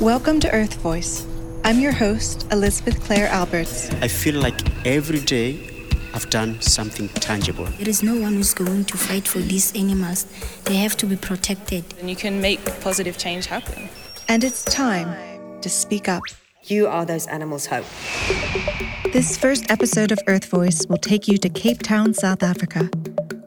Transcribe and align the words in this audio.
Welcome 0.00 0.40
to 0.40 0.50
Earth 0.50 0.76
Voice. 0.76 1.26
I'm 1.62 1.78
your 1.78 1.92
host, 1.92 2.50
Elizabeth 2.50 3.04
Clare 3.04 3.28
Alberts. 3.28 3.90
I 4.00 4.08
feel 4.08 4.40
like 4.40 4.58
every 4.86 5.20
day 5.20 5.60
I've 6.14 6.30
done 6.30 6.58
something 6.62 7.10
tangible. 7.10 7.66
There 7.66 7.86
is 7.86 8.02
no 8.02 8.18
one 8.18 8.32
who's 8.32 8.54
going 8.54 8.86
to 8.86 8.96
fight 8.96 9.28
for 9.28 9.40
these 9.40 9.76
animals. 9.76 10.24
They 10.64 10.76
have 10.76 10.96
to 10.96 11.06
be 11.06 11.16
protected. 11.16 11.84
And 12.00 12.08
you 12.08 12.16
can 12.16 12.40
make 12.40 12.64
positive 12.80 13.18
change 13.18 13.44
happen. 13.44 13.90
And 14.26 14.42
it's 14.42 14.64
time 14.64 15.60
to 15.60 15.68
speak 15.68 16.08
up. 16.08 16.22
You 16.64 16.86
are 16.86 17.04
those 17.04 17.26
animals' 17.26 17.66
hope. 17.66 17.84
This 19.12 19.36
first 19.36 19.70
episode 19.70 20.12
of 20.12 20.18
Earth 20.26 20.46
Voice 20.46 20.86
will 20.86 20.96
take 20.96 21.28
you 21.28 21.36
to 21.36 21.50
Cape 21.50 21.82
Town, 21.82 22.14
South 22.14 22.42
Africa, 22.42 22.88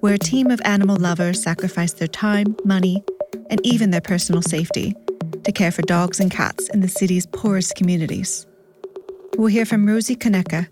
where 0.01 0.13
a 0.13 0.19
team 0.19 0.51
of 0.51 0.61
animal 0.65 0.97
lovers 0.97 1.41
sacrifice 1.41 1.93
their 1.93 2.07
time, 2.07 2.55
money, 2.63 3.03
and 3.49 3.59
even 3.65 3.89
their 3.89 4.01
personal 4.01 4.43
safety 4.43 4.95
to 5.43 5.51
care 5.51 5.71
for 5.71 5.81
dogs 5.81 6.19
and 6.19 6.31
cats 6.31 6.69
in 6.69 6.81
the 6.81 6.87
city's 6.87 7.25
poorest 7.25 7.75
communities. 7.75 8.45
We'll 9.37 9.47
hear 9.47 9.65
from 9.65 9.87
Rosie 9.87 10.15
Kunneke, 10.15 10.67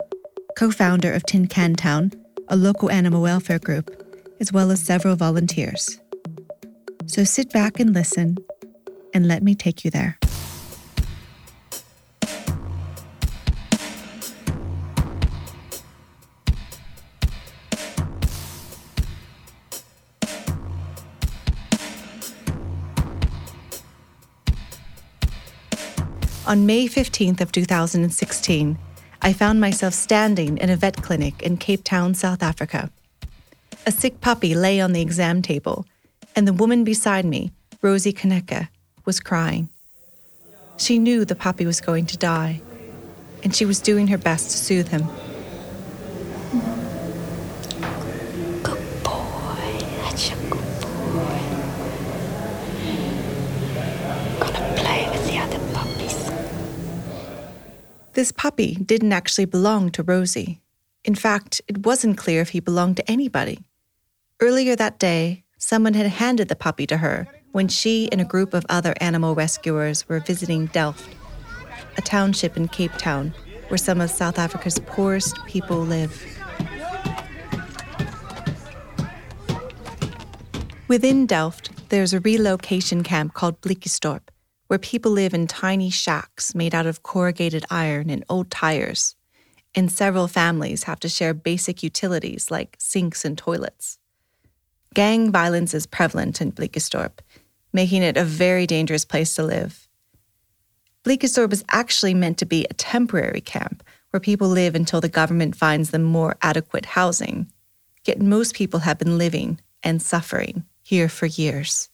co 0.56 0.70
founder 0.70 1.12
of 1.12 1.24
Tin 1.24 1.46
Can 1.46 1.74
Town, 1.74 2.12
a 2.48 2.56
local 2.56 2.90
animal 2.90 3.22
welfare 3.22 3.58
group, 3.58 3.90
as 4.40 4.52
well 4.52 4.70
as 4.70 4.80
several 4.80 5.16
volunteers. 5.16 6.00
So 7.06 7.24
sit 7.24 7.52
back 7.52 7.80
and 7.80 7.92
listen, 7.92 8.38
and 9.14 9.26
let 9.26 9.42
me 9.42 9.54
take 9.54 9.84
you 9.84 9.90
there. 9.90 10.18
On 26.52 26.66
May 26.66 26.86
15th 26.86 27.40
of 27.40 27.50
2016, 27.50 28.78
I 29.22 29.32
found 29.32 29.58
myself 29.58 29.94
standing 29.94 30.58
in 30.58 30.68
a 30.68 30.76
vet 30.76 31.02
clinic 31.02 31.42
in 31.42 31.56
Cape 31.56 31.82
Town, 31.82 32.12
South 32.12 32.42
Africa. 32.42 32.90
A 33.86 33.90
sick 33.90 34.20
puppy 34.20 34.54
lay 34.54 34.78
on 34.78 34.92
the 34.92 35.00
exam 35.00 35.40
table, 35.40 35.86
and 36.36 36.46
the 36.46 36.52
woman 36.52 36.84
beside 36.84 37.24
me, 37.24 37.52
Rosie 37.80 38.12
Kunneke, 38.12 38.68
was 39.06 39.18
crying. 39.18 39.70
She 40.76 40.98
knew 40.98 41.24
the 41.24 41.34
puppy 41.34 41.64
was 41.64 41.80
going 41.80 42.04
to 42.04 42.18
die, 42.18 42.60
and 43.42 43.56
she 43.56 43.64
was 43.64 43.80
doing 43.80 44.08
her 44.08 44.18
best 44.18 44.50
to 44.50 44.58
soothe 44.58 44.88
him. 44.88 45.06
Good 48.62 49.02
boy. 49.02 49.78
That's 50.02 50.30
a 50.30 50.34
good 50.50 50.80
boy. 50.82 51.40
Gonna 54.38 54.74
play 54.76 55.08
with 55.10 55.26
the 55.26 55.38
other 55.38 55.58
puppies. 55.72 56.30
This 58.22 58.30
puppy 58.30 58.76
didn't 58.76 59.12
actually 59.12 59.46
belong 59.46 59.90
to 59.90 60.04
Rosie. 60.04 60.60
In 61.02 61.16
fact, 61.16 61.60
it 61.66 61.84
wasn't 61.84 62.16
clear 62.16 62.40
if 62.40 62.50
he 62.50 62.60
belonged 62.60 62.98
to 62.98 63.10
anybody. 63.10 63.64
Earlier 64.38 64.76
that 64.76 65.00
day, 65.00 65.42
someone 65.58 65.94
had 65.94 66.06
handed 66.06 66.46
the 66.46 66.54
puppy 66.54 66.86
to 66.86 66.98
her 66.98 67.26
when 67.50 67.66
she 67.66 68.08
and 68.12 68.20
a 68.20 68.24
group 68.24 68.54
of 68.54 68.64
other 68.68 68.94
animal 69.00 69.34
rescuers 69.34 70.08
were 70.08 70.20
visiting 70.20 70.66
Delft, 70.66 71.12
a 71.96 72.00
township 72.00 72.56
in 72.56 72.68
Cape 72.68 72.92
Town 72.96 73.34
where 73.66 73.76
some 73.76 74.00
of 74.00 74.08
South 74.08 74.38
Africa's 74.38 74.78
poorest 74.86 75.44
people 75.46 75.80
live. 75.80 76.24
Within 80.86 81.26
Delft, 81.26 81.72
there's 81.88 82.14
a 82.14 82.20
relocation 82.20 83.02
camp 83.02 83.34
called 83.34 83.60
Blikkiesdorp, 83.62 84.28
where 84.72 84.78
people 84.78 85.12
live 85.12 85.34
in 85.34 85.46
tiny 85.46 85.90
shacks 85.90 86.54
made 86.54 86.74
out 86.74 86.86
of 86.86 87.02
corrugated 87.02 87.62
iron 87.68 88.08
and 88.08 88.24
old 88.30 88.50
tires, 88.50 89.16
and 89.74 89.92
several 89.92 90.26
families 90.26 90.84
have 90.84 90.98
to 90.98 91.10
share 91.10 91.34
basic 91.34 91.82
utilities 91.82 92.50
like 92.50 92.74
sinks 92.78 93.22
and 93.22 93.36
toilets. 93.36 93.98
Gang 94.94 95.30
violence 95.30 95.74
is 95.74 95.84
prevalent 95.84 96.40
in 96.40 96.52
Blikkiesdorp, 96.52 97.18
making 97.74 98.02
it 98.02 98.16
a 98.16 98.24
very 98.24 98.66
dangerous 98.66 99.04
place 99.04 99.34
to 99.34 99.42
live. 99.42 99.86
Blikkiesdorp 101.04 101.52
is 101.52 101.66
actually 101.68 102.14
meant 102.14 102.38
to 102.38 102.46
be 102.46 102.64
a 102.64 102.72
temporary 102.72 103.42
camp 103.42 103.82
where 104.08 104.20
people 104.20 104.48
live 104.48 104.74
until 104.74 105.02
the 105.02 105.06
government 105.10 105.54
finds 105.54 105.90
them 105.90 106.02
more 106.02 106.38
adequate 106.40 106.86
housing. 106.86 107.52
Yet 108.06 108.22
most 108.22 108.54
people 108.54 108.80
have 108.80 108.98
been 108.98 109.18
living 109.18 109.60
and 109.82 110.00
suffering 110.00 110.64
here 110.80 111.10
for 111.10 111.26
years. 111.26 111.90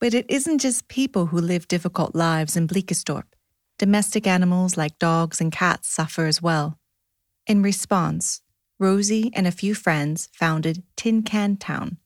But 0.00 0.14
it 0.14 0.26
isn't 0.28 0.58
just 0.58 0.88
people 0.88 1.26
who 1.26 1.38
live 1.38 1.66
difficult 1.66 2.14
lives 2.14 2.56
in 2.56 2.68
Blikkiesdorp. 2.68 3.24
Domestic 3.78 4.26
animals 4.26 4.76
like 4.76 4.98
dogs 4.98 5.40
and 5.40 5.50
cats 5.50 5.88
suffer 5.88 6.26
as 6.26 6.40
well. 6.40 6.78
In 7.46 7.62
response, 7.62 8.40
Rosie 8.78 9.30
and 9.34 9.46
a 9.46 9.52
few 9.52 9.74
friends 9.74 10.28
founded 10.32 10.84
Tin 10.96 11.22
Can 11.22 11.56
Town, 11.56 11.96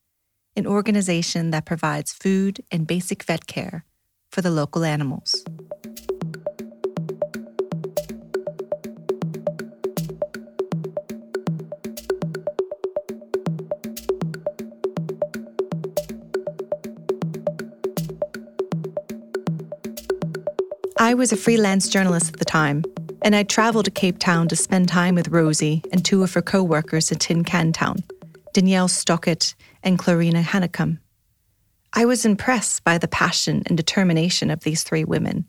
an 0.57 0.67
organization 0.67 1.51
that 1.51 1.67
provides 1.67 2.13
food 2.13 2.65
and 2.71 2.87
basic 2.87 3.25
vet 3.25 3.47
care 3.47 3.85
for 4.31 4.41
the 4.41 4.51
local 4.51 4.85
animals. 4.85 5.45
I 21.13 21.15
was 21.15 21.31
a 21.31 21.37
freelance 21.37 21.91
journalist 21.91 22.33
at 22.33 22.39
the 22.39 22.47
time, 22.47 22.85
and 23.21 23.37
I 23.37 23.43
traveled 23.43 23.85
to 23.85 23.91
Cape 23.91 24.19
Town 24.19 24.49
to 24.49 24.57
spend 24.57 24.89
time 24.89 25.15
with 25.15 25.29
Rosie 25.29 25.83
and 25.93 26.03
two 26.03 26.23
of 26.23 26.33
her 26.33 26.41
co 26.41 26.63
workers 26.63 27.13
at 27.13 27.21
Tin 27.21 27.45
Can 27.45 27.75
Town, 27.75 28.03
Danielle 28.55 28.89
Stockett 28.89 29.55
and 29.83 29.99
Clarina 29.99 30.43
Hanekom. 30.43 31.01
I 31.93 32.07
was 32.07 32.25
impressed 32.25 32.83
by 32.83 32.97
the 32.97 33.09
passion 33.09 33.63
and 33.67 33.77
determination 33.77 34.51
of 34.51 34.61
these 34.61 34.85
three 34.85 35.05
women, 35.05 35.45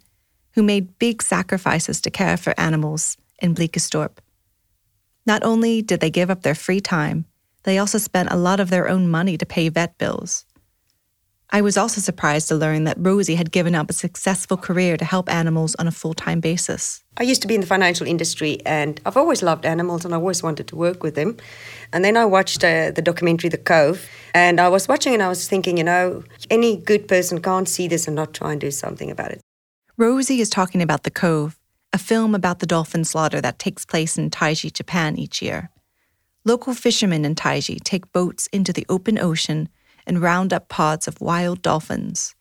who 0.51 0.63
made 0.63 0.99
big 0.99 1.23
sacrifices 1.23 2.01
to 2.01 2.11
care 2.11 2.35
for 2.35 2.53
animals 2.59 3.15
in 3.41 3.55
Blikkiesdorp. 3.55 4.17
Not 5.25 5.45
only 5.45 5.81
did 5.81 6.01
they 6.01 6.09
give 6.09 6.29
up 6.29 6.41
their 6.41 6.55
free 6.55 6.81
time, 6.81 7.23
they 7.63 7.77
also 7.77 7.99
spent 7.99 8.33
a 8.33 8.35
lot 8.35 8.59
of 8.59 8.69
their 8.69 8.89
own 8.89 9.07
money 9.07 9.37
to 9.37 9.45
pay 9.45 9.69
vet 9.69 9.97
bills. 9.97 10.45
I 11.49 11.61
was 11.61 11.77
also 11.77 12.01
surprised 12.01 12.47
to 12.47 12.55
learn 12.55 12.85
that 12.85 12.97
Rosie 12.99 13.35
had 13.35 13.51
given 13.51 13.75
up 13.75 13.89
a 13.89 13.93
successful 13.93 14.57
career 14.57 14.97
to 14.97 15.05
help 15.05 15.31
animals 15.31 15.75
on 15.75 15.87
a 15.87 15.91
full 15.91 16.13
time 16.13 16.39
basis. 16.39 17.03
I 17.17 17.23
used 17.23 17.43
to 17.43 17.47
be 17.47 17.53
in 17.53 17.61
the 17.61 17.67
financial 17.67 18.07
industry 18.07 18.57
and 18.65 18.99
I've 19.05 19.17
always 19.17 19.43
loved 19.43 19.65
animals 19.65 20.03
and 20.03 20.13
I 20.13 20.17
always 20.17 20.41
wanted 20.41 20.67
to 20.69 20.75
work 20.75 21.03
with 21.03 21.13
them. 21.13 21.37
And 21.91 22.03
then 22.03 22.17
I 22.17 22.25
watched 22.25 22.63
uh, 22.63 22.89
the 22.89 23.03
documentary 23.03 23.49
The 23.49 23.59
Cove 23.59 24.07
and 24.33 24.59
I 24.59 24.67
was 24.67 24.87
watching 24.87 25.13
and 25.13 25.21
I 25.21 25.29
was 25.29 25.47
thinking, 25.47 25.77
you 25.77 25.83
know, 25.83 26.23
any 26.49 26.77
good 26.77 27.07
person 27.07 27.39
can't 27.39 27.69
see 27.69 27.87
this 27.87 28.07
and 28.07 28.15
not 28.15 28.33
try 28.33 28.51
and 28.53 28.59
do 28.59 28.71
something 28.71 29.11
about 29.11 29.31
it. 29.31 29.41
Rosie 29.95 30.41
is 30.41 30.49
talking 30.49 30.81
about 30.81 31.03
The 31.03 31.11
Cove, 31.11 31.59
a 31.91 31.99
film 31.99 32.33
about 32.33 32.59
the 32.59 32.65
dolphin 32.65 33.05
slaughter 33.05 33.39
that 33.41 33.59
takes 33.59 33.85
place 33.85 34.17
in 34.17 34.31
Taiji, 34.31 34.73
Japan 34.73 35.17
each 35.17 35.39
year. 35.39 35.69
Local 36.45 36.73
fishermen 36.73 37.25
in 37.25 37.35
Taiji 37.35 37.81
take 37.81 38.11
boats 38.11 38.47
into 38.47 38.73
the 38.73 38.87
open 38.89 39.19
ocean 39.19 39.69
and 40.05 40.21
round 40.21 40.53
up 40.53 40.69
pods 40.69 41.07
of 41.07 41.21
wild 41.21 41.61
dolphins. 41.61 42.35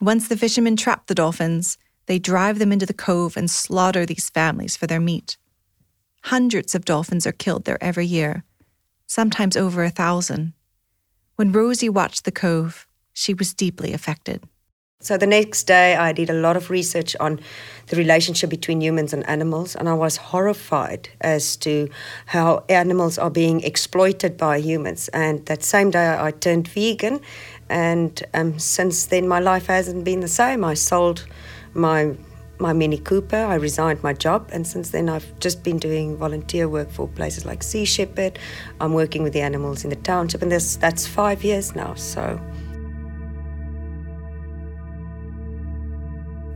Once 0.00 0.28
the 0.28 0.36
fishermen 0.36 0.76
trap 0.76 1.06
the 1.06 1.14
dolphins, 1.14 1.76
they 2.06 2.18
drive 2.18 2.58
them 2.58 2.72
into 2.72 2.86
the 2.86 2.94
cove 2.94 3.36
and 3.36 3.50
slaughter 3.50 4.04
these 4.04 4.30
families 4.30 4.76
for 4.76 4.86
their 4.86 5.00
meat. 5.00 5.36
Hundreds 6.24 6.74
of 6.74 6.84
dolphins 6.84 7.26
are 7.26 7.32
killed 7.32 7.64
there 7.64 7.82
every 7.82 8.06
year, 8.06 8.44
sometimes 9.06 9.56
over 9.56 9.84
a 9.84 9.90
thousand. 9.90 10.52
When 11.36 11.52
Rosie 11.52 11.88
watched 11.88 12.24
the 12.24 12.32
cove, 12.32 12.86
she 13.12 13.32
was 13.32 13.54
deeply 13.54 13.92
affected. 13.92 14.44
So 15.02 15.16
the 15.16 15.26
next 15.26 15.62
day, 15.62 15.96
I 15.96 16.12
did 16.12 16.28
a 16.28 16.34
lot 16.34 16.58
of 16.58 16.68
research 16.68 17.16
on 17.20 17.40
the 17.86 17.96
relationship 17.96 18.50
between 18.50 18.82
humans 18.82 19.14
and 19.14 19.26
animals, 19.26 19.74
and 19.74 19.88
I 19.88 19.94
was 19.94 20.18
horrified 20.18 21.08
as 21.22 21.56
to 21.58 21.88
how 22.26 22.64
animals 22.68 23.16
are 23.16 23.30
being 23.30 23.62
exploited 23.62 24.36
by 24.36 24.58
humans. 24.58 25.08
And 25.08 25.46
that 25.46 25.62
same 25.62 25.90
day, 25.90 26.18
I 26.20 26.32
turned 26.32 26.68
vegan, 26.68 27.20
and 27.70 28.22
um, 28.34 28.58
since 28.58 29.06
then, 29.06 29.26
my 29.26 29.40
life 29.40 29.68
hasn't 29.68 30.04
been 30.04 30.20
the 30.20 30.28
same. 30.28 30.64
I 30.64 30.74
sold 30.74 31.26
my 31.72 32.14
my 32.58 32.74
Mini 32.74 32.98
Cooper. 32.98 33.38
I 33.38 33.54
resigned 33.54 34.02
my 34.02 34.12
job, 34.12 34.50
and 34.52 34.66
since 34.66 34.90
then, 34.90 35.08
I've 35.08 35.38
just 35.40 35.64
been 35.64 35.78
doing 35.78 36.18
volunteer 36.18 36.68
work 36.68 36.90
for 36.90 37.08
places 37.08 37.46
like 37.46 37.62
Sea 37.62 37.86
Shepherd. 37.86 38.38
I'm 38.80 38.92
working 38.92 39.22
with 39.22 39.32
the 39.32 39.40
animals 39.40 39.82
in 39.82 39.88
the 39.88 39.96
township, 39.96 40.42
and 40.42 40.52
this 40.52 40.76
that's 40.76 41.06
five 41.06 41.42
years 41.42 41.74
now. 41.74 41.94
So. 41.94 42.38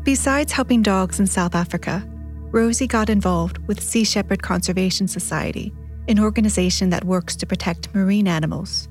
Besides 0.05 0.53
helping 0.53 0.83
dogs 0.83 1.19
in 1.19 1.27
South 1.27 1.55
Africa, 1.55 2.07
Rosie 2.51 2.87
got 2.87 3.09
involved 3.09 3.57
with 3.67 3.83
Sea 3.83 4.05
Shepherd 4.05 4.43
Conservation 4.43 5.09
Society, 5.09 5.73
an 6.09 6.19
organization 6.19 6.91
that 6.91 7.05
works 7.07 7.35
to 7.37 7.47
protect 7.47 7.95
marine 7.95 8.29
animals. 8.29 8.87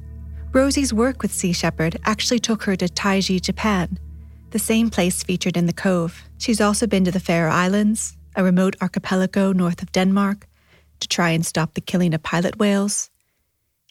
Rosie's 0.54 0.92
work 0.92 1.22
with 1.22 1.32
Sea 1.32 1.54
Shepherd 1.54 2.00
actually 2.06 2.40
took 2.40 2.64
her 2.64 2.76
to 2.76 2.88
Taiji, 2.88 3.40
Japan. 3.40 4.00
the 4.50 4.60
same 4.60 4.90
place 4.90 5.22
featured 5.24 5.56
in 5.56 5.68
The 5.68 5.74
Cove. 5.74 6.24
She's 6.40 6.62
also 6.62 6.88
been 6.88 7.06
to 7.06 7.12
the 7.12 7.20
Faroe 7.20 7.52
Islands, 7.52 8.18
a 8.36 8.44
remote 8.44 8.76
archipelago 8.82 9.52
north 9.52 9.84
of 9.84 9.92
Denmark, 9.92 10.48
to 11.00 11.08
try 11.08 11.30
and 11.30 11.46
stop 11.46 11.74
the 11.74 11.82
killing 11.82 12.14
of 12.14 12.24
pilot 12.24 12.58
whales. 12.58 13.12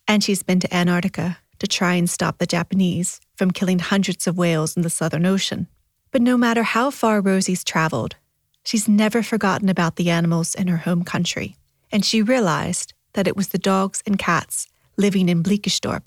And 0.08 0.24
she's 0.24 0.42
been 0.42 0.60
to 0.60 0.74
Antarctica 0.74 1.38
to 1.60 1.66
try 1.68 1.94
and 1.94 2.10
stop 2.10 2.38
the 2.38 2.46
Japanese 2.46 3.20
from 3.36 3.52
killing 3.52 3.78
hundreds 3.78 4.26
of 4.26 4.36
whales 4.36 4.76
in 4.76 4.82
the 4.82 4.90
Southern 4.90 5.24
Ocean. 5.26 5.68
But 6.12 6.22
no 6.22 6.36
matter 6.36 6.62
how 6.62 6.90
far 6.90 7.22
Rosie's 7.22 7.64
traveled, 7.64 8.16
she's 8.62 8.86
never 8.86 9.22
forgotten 9.22 9.70
about 9.70 9.96
the 9.96 10.10
animals 10.10 10.54
in 10.54 10.68
her 10.68 10.76
home 10.76 11.04
country. 11.04 11.56
And 11.90 12.04
she 12.04 12.20
realized 12.20 12.92
that 13.14 13.26
it 13.26 13.36
was 13.36 13.48
the 13.48 13.58
dogs 13.58 14.02
and 14.06 14.18
cats 14.18 14.68
living 14.98 15.30
in 15.30 15.42
Blikkiesdorp 15.42 16.06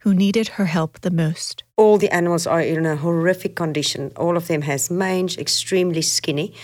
who 0.00 0.14
needed 0.14 0.48
her 0.48 0.66
help 0.66 1.00
the 1.00 1.10
most. 1.10 1.64
All 1.76 1.98
the 1.98 2.10
animals 2.10 2.46
are 2.46 2.60
in 2.60 2.86
a 2.86 2.96
horrific 2.96 3.56
condition. 3.56 4.12
All 4.16 4.36
of 4.36 4.46
them 4.46 4.62
has 4.62 4.90
mange, 4.90 5.36
extremely 5.38 6.02
skinny. 6.02 6.54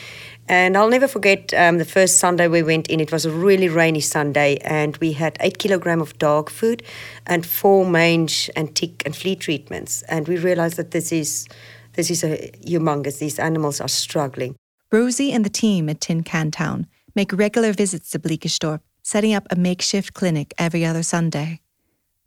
And 0.47 0.77
I'll 0.77 0.91
never 0.91 1.09
forget 1.09 1.53
um, 1.55 1.79
the 1.79 1.85
first 1.85 2.19
Sunday 2.19 2.49
we 2.49 2.63
went 2.63 2.89
in. 2.89 3.01
It 3.01 3.11
was 3.11 3.25
a 3.25 3.31
really 3.31 3.69
rainy 3.69 4.01
Sunday, 4.01 4.59
and 4.59 4.97
we 4.99 5.13
had 5.13 5.37
eight 5.41 5.59
kilogram 5.59 6.01
of 6.01 6.17
dog 6.19 6.51
food 6.51 6.83
and 7.27 7.45
four 7.47 7.87
mange 7.87 8.51
and 8.55 8.75
tick 8.77 9.03
and 9.05 9.17
flea 9.17 9.37
treatments. 9.37 10.03
And 10.03 10.29
we 10.29 10.37
realized 10.37 10.77
that 10.77 10.91
this 10.91 11.11
is 11.11 11.49
this 11.95 12.11
is 12.11 12.25
a 12.25 12.51
humongous. 12.65 13.19
These 13.19 13.39
animals 13.39 13.81
are 13.81 13.89
struggling. 13.89 14.57
Rosie 14.93 15.33
and 15.33 15.45
the 15.45 15.51
team 15.51 15.89
at 15.89 16.01
Tin 16.01 16.23
Can 16.23 16.51
Town 16.51 16.87
make 17.15 17.33
regular 17.33 17.73
visits 17.73 18.11
to 18.11 18.19
Blikkiesdorp, 18.19 18.81
setting 19.03 19.35
up 19.35 19.47
a 19.51 19.57
makeshift 19.57 20.15
clinic 20.15 20.53
every 20.59 20.85
other 20.85 21.03
Sunday. 21.03 21.61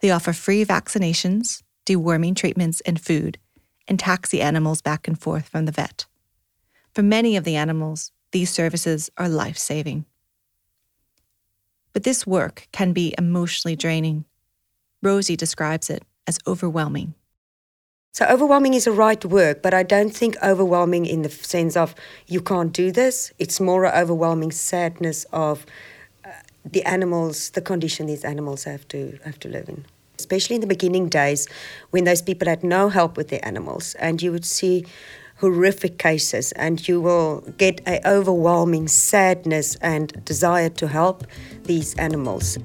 They 0.01 0.11
offer 0.11 0.33
free 0.33 0.63
vaccinations, 0.65 1.63
deworming 1.85 2.35
treatments, 2.35 2.81
and 2.81 2.99
food, 2.99 3.37
and 3.87 3.99
taxi 3.99 4.41
animals 4.41 4.81
back 4.81 5.07
and 5.07 5.19
forth 5.19 5.49
from 5.49 5.65
the 5.65 5.71
vet. 5.71 6.05
For 6.93 7.03
many 7.03 7.35
of 7.35 7.43
the 7.43 7.55
animals, 7.55 8.11
these 8.31 8.49
services 8.49 9.09
are 9.17 9.29
life 9.29 9.57
saving. 9.57 10.05
But 11.93 12.03
this 12.03 12.27
work 12.27 12.67
can 12.71 12.93
be 12.93 13.15
emotionally 13.17 13.75
draining. 13.75 14.25
Rosie 15.01 15.35
describes 15.35 15.89
it 15.89 16.03
as 16.27 16.39
overwhelming. 16.45 17.15
So, 18.17 18.25
overwhelming 18.25 18.73
is 18.73 18.87
a 18.87 18.91
right 18.91 19.23
word, 19.23 19.61
but 19.61 19.75
I 19.75 19.83
don't 19.83 20.09
think 20.09 20.37
overwhelming 20.41 21.05
in 21.05 21.21
the 21.21 21.29
sense 21.29 21.77
of 21.77 21.93
you 22.25 22.41
can't 22.41 22.73
do 22.73 22.91
this. 22.91 23.31
It's 23.37 23.59
more 23.59 23.85
an 23.85 23.93
overwhelming 23.93 24.51
sadness 24.51 25.27
of 25.31 25.67
uh, 26.25 26.29
the 26.65 26.83
animals, 26.85 27.51
the 27.51 27.61
condition 27.61 28.07
these 28.07 28.25
animals 28.25 28.63
have 28.63 28.87
to 28.87 29.19
have 29.23 29.39
to 29.41 29.49
live 29.49 29.69
in. 29.69 29.85
Especially 30.17 30.55
in 30.55 30.61
the 30.61 30.67
beginning 30.67 31.09
days 31.09 31.47
when 31.91 32.05
those 32.05 32.23
people 32.23 32.47
had 32.47 32.63
no 32.63 32.89
help 32.89 33.17
with 33.17 33.27
their 33.27 33.45
animals, 33.45 33.93
and 33.99 34.19
you 34.19 34.31
would 34.31 34.45
see 34.45 34.83
horrific 35.37 35.99
cases, 35.99 36.51
and 36.53 36.87
you 36.87 36.99
will 36.99 37.41
get 37.59 37.81
an 37.85 37.99
overwhelming 38.03 38.87
sadness 38.87 39.75
and 39.75 40.25
desire 40.25 40.69
to 40.69 40.87
help 40.87 41.23
these 41.65 41.93
animals. 41.99 42.57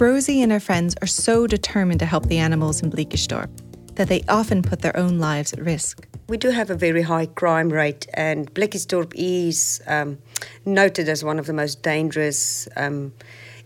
Rosie 0.00 0.40
and 0.40 0.50
her 0.50 0.60
friends 0.60 0.96
are 1.02 1.06
so 1.06 1.46
determined 1.46 2.00
to 2.00 2.06
help 2.06 2.24
the 2.26 2.38
animals 2.38 2.82
in 2.82 2.90
Blikkiesdorp 2.90 3.50
that 3.96 4.08
they 4.08 4.22
often 4.30 4.62
put 4.62 4.80
their 4.80 4.96
own 4.96 5.18
lives 5.18 5.52
at 5.52 5.60
risk. 5.60 6.08
We 6.26 6.38
do 6.38 6.48
have 6.48 6.70
a 6.70 6.74
very 6.74 7.02
high 7.02 7.26
crime 7.26 7.68
rate, 7.68 8.06
and 8.14 8.52
Blikkiesdorp 8.54 9.12
is 9.14 9.82
um, 9.86 10.16
noted 10.64 11.06
as 11.10 11.22
one 11.22 11.38
of 11.38 11.44
the 11.44 11.52
most 11.52 11.82
dangerous 11.82 12.66
um, 12.76 13.12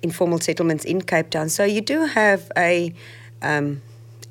informal 0.02 0.40
settlements 0.40 0.84
in 0.84 1.02
Cape 1.02 1.30
Town. 1.30 1.48
So 1.48 1.62
you 1.62 1.80
do 1.80 2.04
have 2.04 2.50
a 2.56 2.92
um, 3.40 3.80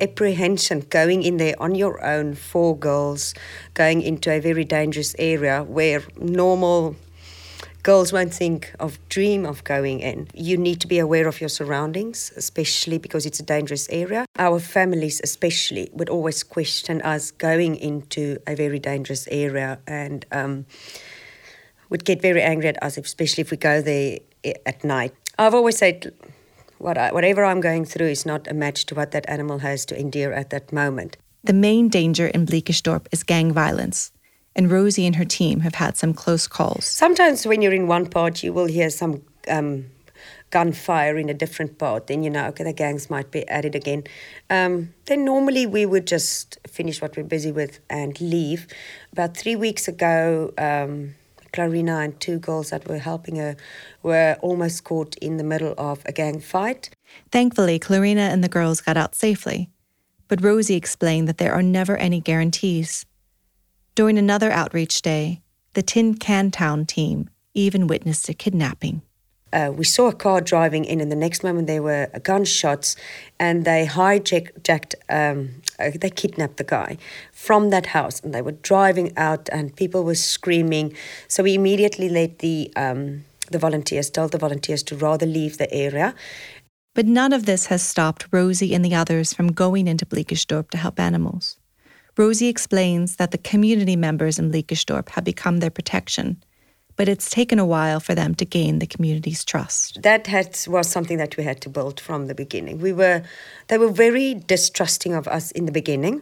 apprehension 0.01 0.81
going 0.89 1.23
in 1.23 1.38
there 1.38 1.56
on 1.59 1.73
your 1.73 2.03
own, 2.03 2.35
four 2.35 2.77
girls 2.77 3.33
going 3.75 4.01
into 4.01 4.29
a 4.29 4.41
very 4.41 4.65
dangerous 4.65 5.15
area 5.17 5.63
where 5.63 6.03
normal 6.17 6.97
girls 7.83 8.13
won't 8.13 8.33
think 8.33 8.74
of 8.80 8.97
dream 9.09 9.45
of 9.45 9.63
going 9.65 10.00
in. 10.00 10.27
You 10.33 10.57
need 10.57 10.80
to 10.81 10.88
be 10.88 11.00
aware 11.00 11.27
of 11.27 11.39
your 11.41 11.50
surroundings, 11.50 12.31
especially 12.35 12.97
because 12.97 13.25
it's 13.25 13.39
a 13.39 13.44
dangerous 13.44 13.88
area. 13.89 14.25
Our 14.38 14.59
families, 14.59 15.21
especially, 15.24 15.89
would 15.94 16.09
always 16.09 16.44
question 16.44 17.01
us 17.01 17.31
going 17.31 17.75
into 17.75 18.39
a 18.47 18.56
very 18.56 18.80
dangerous 18.80 19.27
area 19.30 19.80
and 19.85 20.25
um, 20.31 20.65
would 21.89 22.06
get 22.06 22.21
very 22.21 22.41
angry 22.41 22.69
at 22.69 22.81
us, 22.81 22.97
especially 22.97 23.41
if 23.41 23.51
we 23.51 23.57
go 23.57 23.81
there 23.81 24.19
at 24.65 24.83
night. 24.83 25.13
I've 25.38 25.53
always 25.53 25.77
said. 25.77 26.13
What 26.80 26.97
I, 26.97 27.13
whatever 27.13 27.45
I'm 27.45 27.62
going 27.62 27.85
through 27.85 28.07
is 28.07 28.25
not 28.25 28.45
a 28.50 28.53
match 28.53 28.85
to 28.88 28.95
what 28.95 29.12
that 29.12 29.24
animal 29.30 29.59
has 29.59 29.85
to 29.85 29.97
endure 29.97 30.33
at 30.33 30.50
that 30.50 30.74
moment. 30.74 31.15
The 31.41 31.53
main 31.53 31.88
danger 31.88 32.27
in 32.27 32.45
Blikkiesdorp 32.45 33.07
is 33.09 33.24
gang 33.24 33.53
violence 33.53 34.12
and 34.55 34.71
Rosie 34.71 35.05
and 35.05 35.15
her 35.15 35.25
team 35.25 35.61
have 35.61 35.75
had 35.75 35.97
some 35.97 36.13
close 36.13 36.47
calls. 36.47 36.85
Sometimes 36.85 37.45
when 37.45 37.61
you're 37.61 37.73
in 37.73 37.88
one 37.88 38.07
part, 38.07 38.44
you 38.44 38.53
will 38.53 38.67
hear 38.67 38.89
some 38.89 39.23
um, 39.47 39.85
gunfire 40.51 41.17
in 41.17 41.29
a 41.29 41.33
different 41.33 41.79
part. 41.79 42.07
Then 42.07 42.23
you 42.23 42.29
know, 42.29 42.45
okay, 42.47 42.63
the 42.63 42.73
gangs 42.73 43.09
might 43.09 43.31
be 43.31 43.47
at 43.50 43.65
it 43.65 43.75
again. 43.75 44.03
Um, 44.50 44.94
then 45.05 45.25
normally 45.25 45.65
we 45.65 45.85
would 45.85 46.07
just 46.07 46.59
finish 46.67 47.01
what 47.01 47.17
we're 47.17 47.23
busy 47.23 47.51
with 47.51 47.79
and 47.89 48.19
leave. 48.21 48.67
About 49.11 49.35
three 49.35 49.55
weeks 49.55 49.88
ago, 49.88 50.53
um, 50.57 51.15
Clarina 51.53 52.03
and 52.03 52.19
two 52.19 52.39
girls 52.39 52.69
that 52.69 52.88
were 52.88 52.99
helping 52.99 53.38
her 53.38 53.56
were 54.01 54.38
almost 54.41 54.83
caught 54.83 55.15
in 55.17 55.38
the 55.38 55.44
middle 55.44 55.73
of 55.77 56.01
a 56.06 56.11
gang 56.11 56.39
fight. 56.39 56.89
Thankfully, 57.31 57.79
Clarina 57.79 58.31
and 58.31 58.44
the 58.44 58.49
girls 58.49 58.81
got 58.81 58.97
out 58.97 59.15
safely. 59.15 59.69
But 60.27 60.44
Rosie 60.44 60.75
explained 60.75 61.27
that 61.27 61.38
there 61.38 61.53
are 61.53 61.61
never 61.61 61.95
any 61.97 62.19
guarantees. 62.19 63.06
During 63.95 64.18
another 64.18 64.51
outreach 64.51 65.01
day, 65.01 65.42
the 65.74 65.84
Tin 65.84 66.16
Can 66.16 66.50
Town 66.50 66.86
team 66.86 67.30
even 67.54 67.88
witnessed 67.88 68.28
a 68.30 68.34
kidnapping. 68.34 69.04
Uh, 69.51 69.72
we 69.72 69.84
saw 69.84 70.07
a 70.07 70.13
car 70.13 70.42
driving 70.42 70.84
in, 70.84 71.00
and 71.00 71.12
the 71.12 71.16
next 71.16 71.44
moment 71.44 71.68
there 71.68 71.84
were 71.84 72.07
gunshots, 72.24 72.95
and 73.40 73.66
they 73.66 73.86
hijacked, 73.86 74.95
um, 75.09 75.62
uh, 75.78 75.92
they 76.02 76.09
kidnapped 76.09 76.57
the 76.57 76.64
guy 76.64 76.97
from 77.31 77.69
that 77.69 77.88
house, 77.88 78.19
and 78.21 78.33
they 78.33 78.42
were 78.42 78.54
driving 78.54 79.16
out, 79.16 79.47
and 79.52 79.76
people 79.76 80.04
were 80.04 80.16
screaming. 80.16 80.95
So 81.28 81.44
we 81.44 81.54
immediately 81.54 82.09
let 82.09 82.40
the 82.40 82.73
um, 82.76 83.26
the 83.52 83.59
volunteers, 83.59 84.09
told 84.09 84.31
the 84.31 84.40
volunteers 84.40 84.81
to 84.81 84.95
rather 84.95 85.28
leave 85.28 85.59
the 85.59 85.71
area. 85.71 86.16
But 86.95 87.06
none 87.06 87.33
of 87.33 87.45
this 87.45 87.68
has 87.68 87.83
stopped 87.83 88.28
Rosie 88.31 88.73
and 88.73 88.83
the 88.83 88.95
others 88.95 89.33
from 89.33 89.52
going 89.52 89.88
into 89.88 90.06
Blikkiesdorp 90.06 90.71
to 90.71 90.78
help 90.78 91.00
animals. 91.00 91.57
Rosie 92.15 92.47
explains 92.47 93.15
that 93.15 93.31
the 93.31 93.39
community 93.39 93.95
members 93.95 94.37
in 94.37 94.51
Blikkiesdorp 94.51 95.09
have 95.09 95.23
become 95.23 95.57
their 95.57 95.71
protection, 95.71 96.43
but 96.95 97.09
it's 97.09 97.27
taken 97.27 97.57
a 97.57 97.65
while 97.65 97.99
for 97.99 98.13
them 98.13 98.35
to 98.35 98.45
gain 98.45 98.77
the 98.77 98.85
community's 98.85 99.43
trust. 99.43 99.99
That 100.03 100.27
had, 100.27 100.55
was 100.67 100.87
something 100.87 101.17
that 101.17 101.37
we 101.37 101.43
had 101.43 101.59
to 101.61 101.69
build 101.69 101.99
from 101.99 102.27
the 102.27 102.35
beginning. 102.35 102.77
We 102.79 102.93
were, 102.93 103.23
they 103.67 103.79
were 103.79 103.89
very 103.89 104.35
distrusting 104.35 105.15
of 105.15 105.27
us 105.27 105.49
in 105.51 105.65
the 105.65 105.71
beginning, 105.71 106.21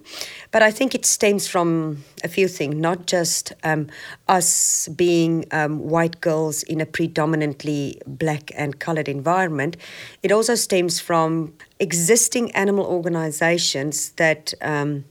but 0.51 0.63
I 0.63 0.71
think 0.71 0.95
it 0.95 1.05
stems 1.05 1.45
from 1.45 2.05
a 2.23 2.29
few 2.29 2.47
things, 2.47 2.75
not 2.75 3.05
just 3.05 3.51
um, 3.65 3.87
us 4.29 4.87
being 4.95 5.43
um, 5.51 5.79
white 5.79 6.21
girls 6.21 6.63
in 6.63 6.79
a 6.79 6.85
predominantly 6.85 8.01
black 8.07 8.49
and 8.55 8.79
colored 8.79 9.09
environment. 9.09 9.75
It 10.23 10.31
also 10.31 10.55
stems 10.55 11.01
from 11.01 11.53
existing 11.81 12.51
animal 12.51 12.85
organizations 12.85 14.11
that. 14.11 14.53
Um, 14.61 15.03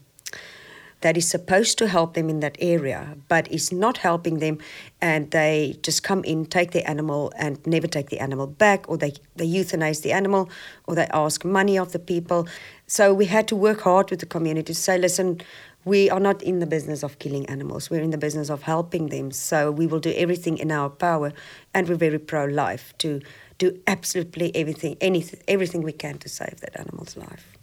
that 1.01 1.17
is 1.17 1.27
supposed 1.27 1.77
to 1.79 1.87
help 1.87 2.13
them 2.13 2.29
in 2.29 2.39
that 2.39 2.55
area, 2.59 3.15
but 3.27 3.51
is 3.51 3.71
not 3.71 3.97
helping 3.97 4.39
them, 4.39 4.59
and 5.01 5.29
they 5.31 5.75
just 5.81 6.03
come 6.03 6.23
in, 6.23 6.45
take 6.45 6.71
the 6.71 6.87
animal, 6.89 7.31
and 7.37 7.65
never 7.65 7.87
take 7.87 8.09
the 8.09 8.19
animal 8.19 8.47
back, 8.47 8.87
or 8.87 8.97
they, 8.97 9.13
they 9.35 9.47
euthanize 9.47 10.03
the 10.03 10.11
animal, 10.11 10.49
or 10.85 10.95
they 10.95 11.07
ask 11.13 11.43
money 11.43 11.77
of 11.77 11.91
the 11.91 11.99
people. 11.99 12.47
So 12.87 13.13
we 13.13 13.25
had 13.25 13.47
to 13.47 13.55
work 13.55 13.81
hard 13.81 14.09
with 14.09 14.19
the 14.19 14.25
community 14.25 14.73
to 14.73 14.75
say, 14.75 14.97
listen, 14.97 15.41
we 15.83 16.11
are 16.11 16.19
not 16.19 16.43
in 16.43 16.59
the 16.59 16.67
business 16.67 17.03
of 17.03 17.17
killing 17.17 17.47
animals. 17.47 17.89
We're 17.89 18.01
in 18.01 18.11
the 18.11 18.17
business 18.17 18.51
of 18.51 18.61
helping 18.61 19.07
them. 19.07 19.31
So 19.31 19.71
we 19.71 19.87
will 19.87 19.99
do 19.99 20.11
everything 20.11 20.59
in 20.59 20.71
our 20.71 20.89
power, 20.89 21.33
and 21.73 21.89
we're 21.89 21.95
very 21.95 22.19
pro-life 22.19 22.93
to 22.99 23.21
do 23.57 23.79
absolutely 23.87 24.55
everything, 24.55 24.97
anything, 25.01 25.39
everything 25.47 25.81
we 25.81 25.91
can 25.91 26.19
to 26.19 26.29
save 26.29 26.61
that 26.61 26.79
animal's 26.79 27.17
life. 27.17 27.57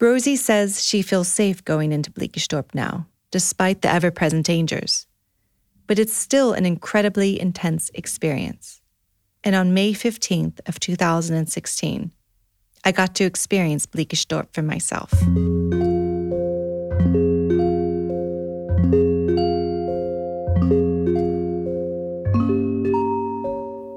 Rosie 0.00 0.36
says 0.36 0.82
she 0.82 1.02
feels 1.02 1.28
safe 1.28 1.62
going 1.62 1.92
into 1.92 2.10
Blikkiesdorp 2.10 2.74
now, 2.74 3.06
despite 3.30 3.82
the 3.82 3.92
ever 3.92 4.10
present 4.10 4.46
dangers. 4.46 5.06
But 5.86 5.98
it's 5.98 6.14
still 6.14 6.54
an 6.54 6.64
incredibly 6.64 7.38
intense 7.38 7.90
experience. 7.92 8.80
And 9.44 9.54
on 9.54 9.74
May 9.74 9.92
15th 9.92 10.66
of 10.66 10.80
2016, 10.80 12.12
I 12.82 12.92
got 12.92 13.14
to 13.16 13.24
experience 13.24 13.84
Blikkiesdorp 13.84 14.54
for 14.54 14.62
myself. 14.62 15.12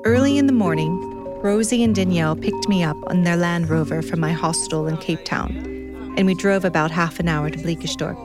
Early 0.05 0.37
in 0.37 0.47
the 0.47 0.53
morning, 0.53 0.99
Rosie 1.41 1.81
and 1.81 1.95
Danielle 1.95 2.35
picked 2.35 2.67
me 2.67 2.83
up 2.83 2.97
on 3.07 3.23
their 3.23 3.37
Land 3.37 3.69
Rover 3.69 4.01
from 4.01 4.19
my 4.19 4.33
hostel 4.33 4.87
in 4.87 4.97
Cape 4.97 5.23
Town 5.23 5.73
and 6.17 6.25
we 6.25 6.35
drove 6.35 6.65
about 6.65 6.91
half 6.91 7.19
an 7.19 7.27
hour 7.27 7.49
to 7.49 7.57
Blikkiesdorp. 7.57 8.17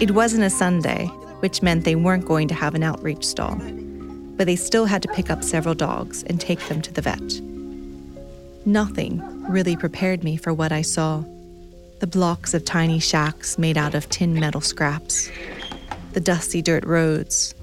It 0.00 0.12
wasn't 0.12 0.44
a 0.44 0.50
Sunday, 0.50 1.06
which 1.40 1.62
meant 1.62 1.84
they 1.84 1.94
weren't 1.94 2.26
going 2.26 2.48
to 2.48 2.54
have 2.54 2.74
an 2.74 2.82
outreach 2.82 3.24
stall, 3.24 3.56
but 4.36 4.46
they 4.46 4.56
still 4.56 4.86
had 4.86 5.02
to 5.02 5.08
pick 5.08 5.30
up 5.30 5.42
several 5.42 5.74
dogs 5.74 6.22
and 6.24 6.40
take 6.40 6.60
them 6.68 6.80
to 6.82 6.92
the 6.92 7.02
vet. 7.02 7.40
Nothing 8.66 9.22
really 9.48 9.76
prepared 9.76 10.22
me 10.22 10.36
for 10.36 10.52
what 10.52 10.72
I 10.72 10.82
saw 10.82 11.24
the 12.00 12.06
blocks 12.06 12.54
of 12.54 12.64
tiny 12.64 12.98
shacks 12.98 13.58
made 13.58 13.76
out 13.76 13.94
of 13.94 14.08
tin 14.08 14.32
metal 14.32 14.62
scraps, 14.62 15.30
the 16.12 16.20
dusty 16.20 16.62
dirt 16.62 16.82
roads, 16.84 17.54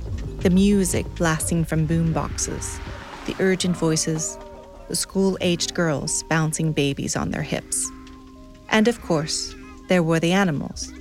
the 0.42 0.52
music 0.52 1.08
blasting 1.16 1.66
from 1.66 1.88
boom 1.88 2.14
boxes, 2.14 2.80
the 3.26 3.36
urgent 3.40 3.76
voices, 3.76 4.38
the 4.90 4.96
school 4.96 5.40
aged 5.42 5.74
girls 5.74 6.22
bouncing 6.30 6.72
babies 6.72 7.16
on 7.16 7.32
their 7.32 7.42
hips. 7.42 7.90
And 8.70 8.88
of 8.88 9.02
course, 9.02 9.56
there 9.88 10.04
were 10.04 10.20
the 10.20 10.34
animals. 10.34 10.94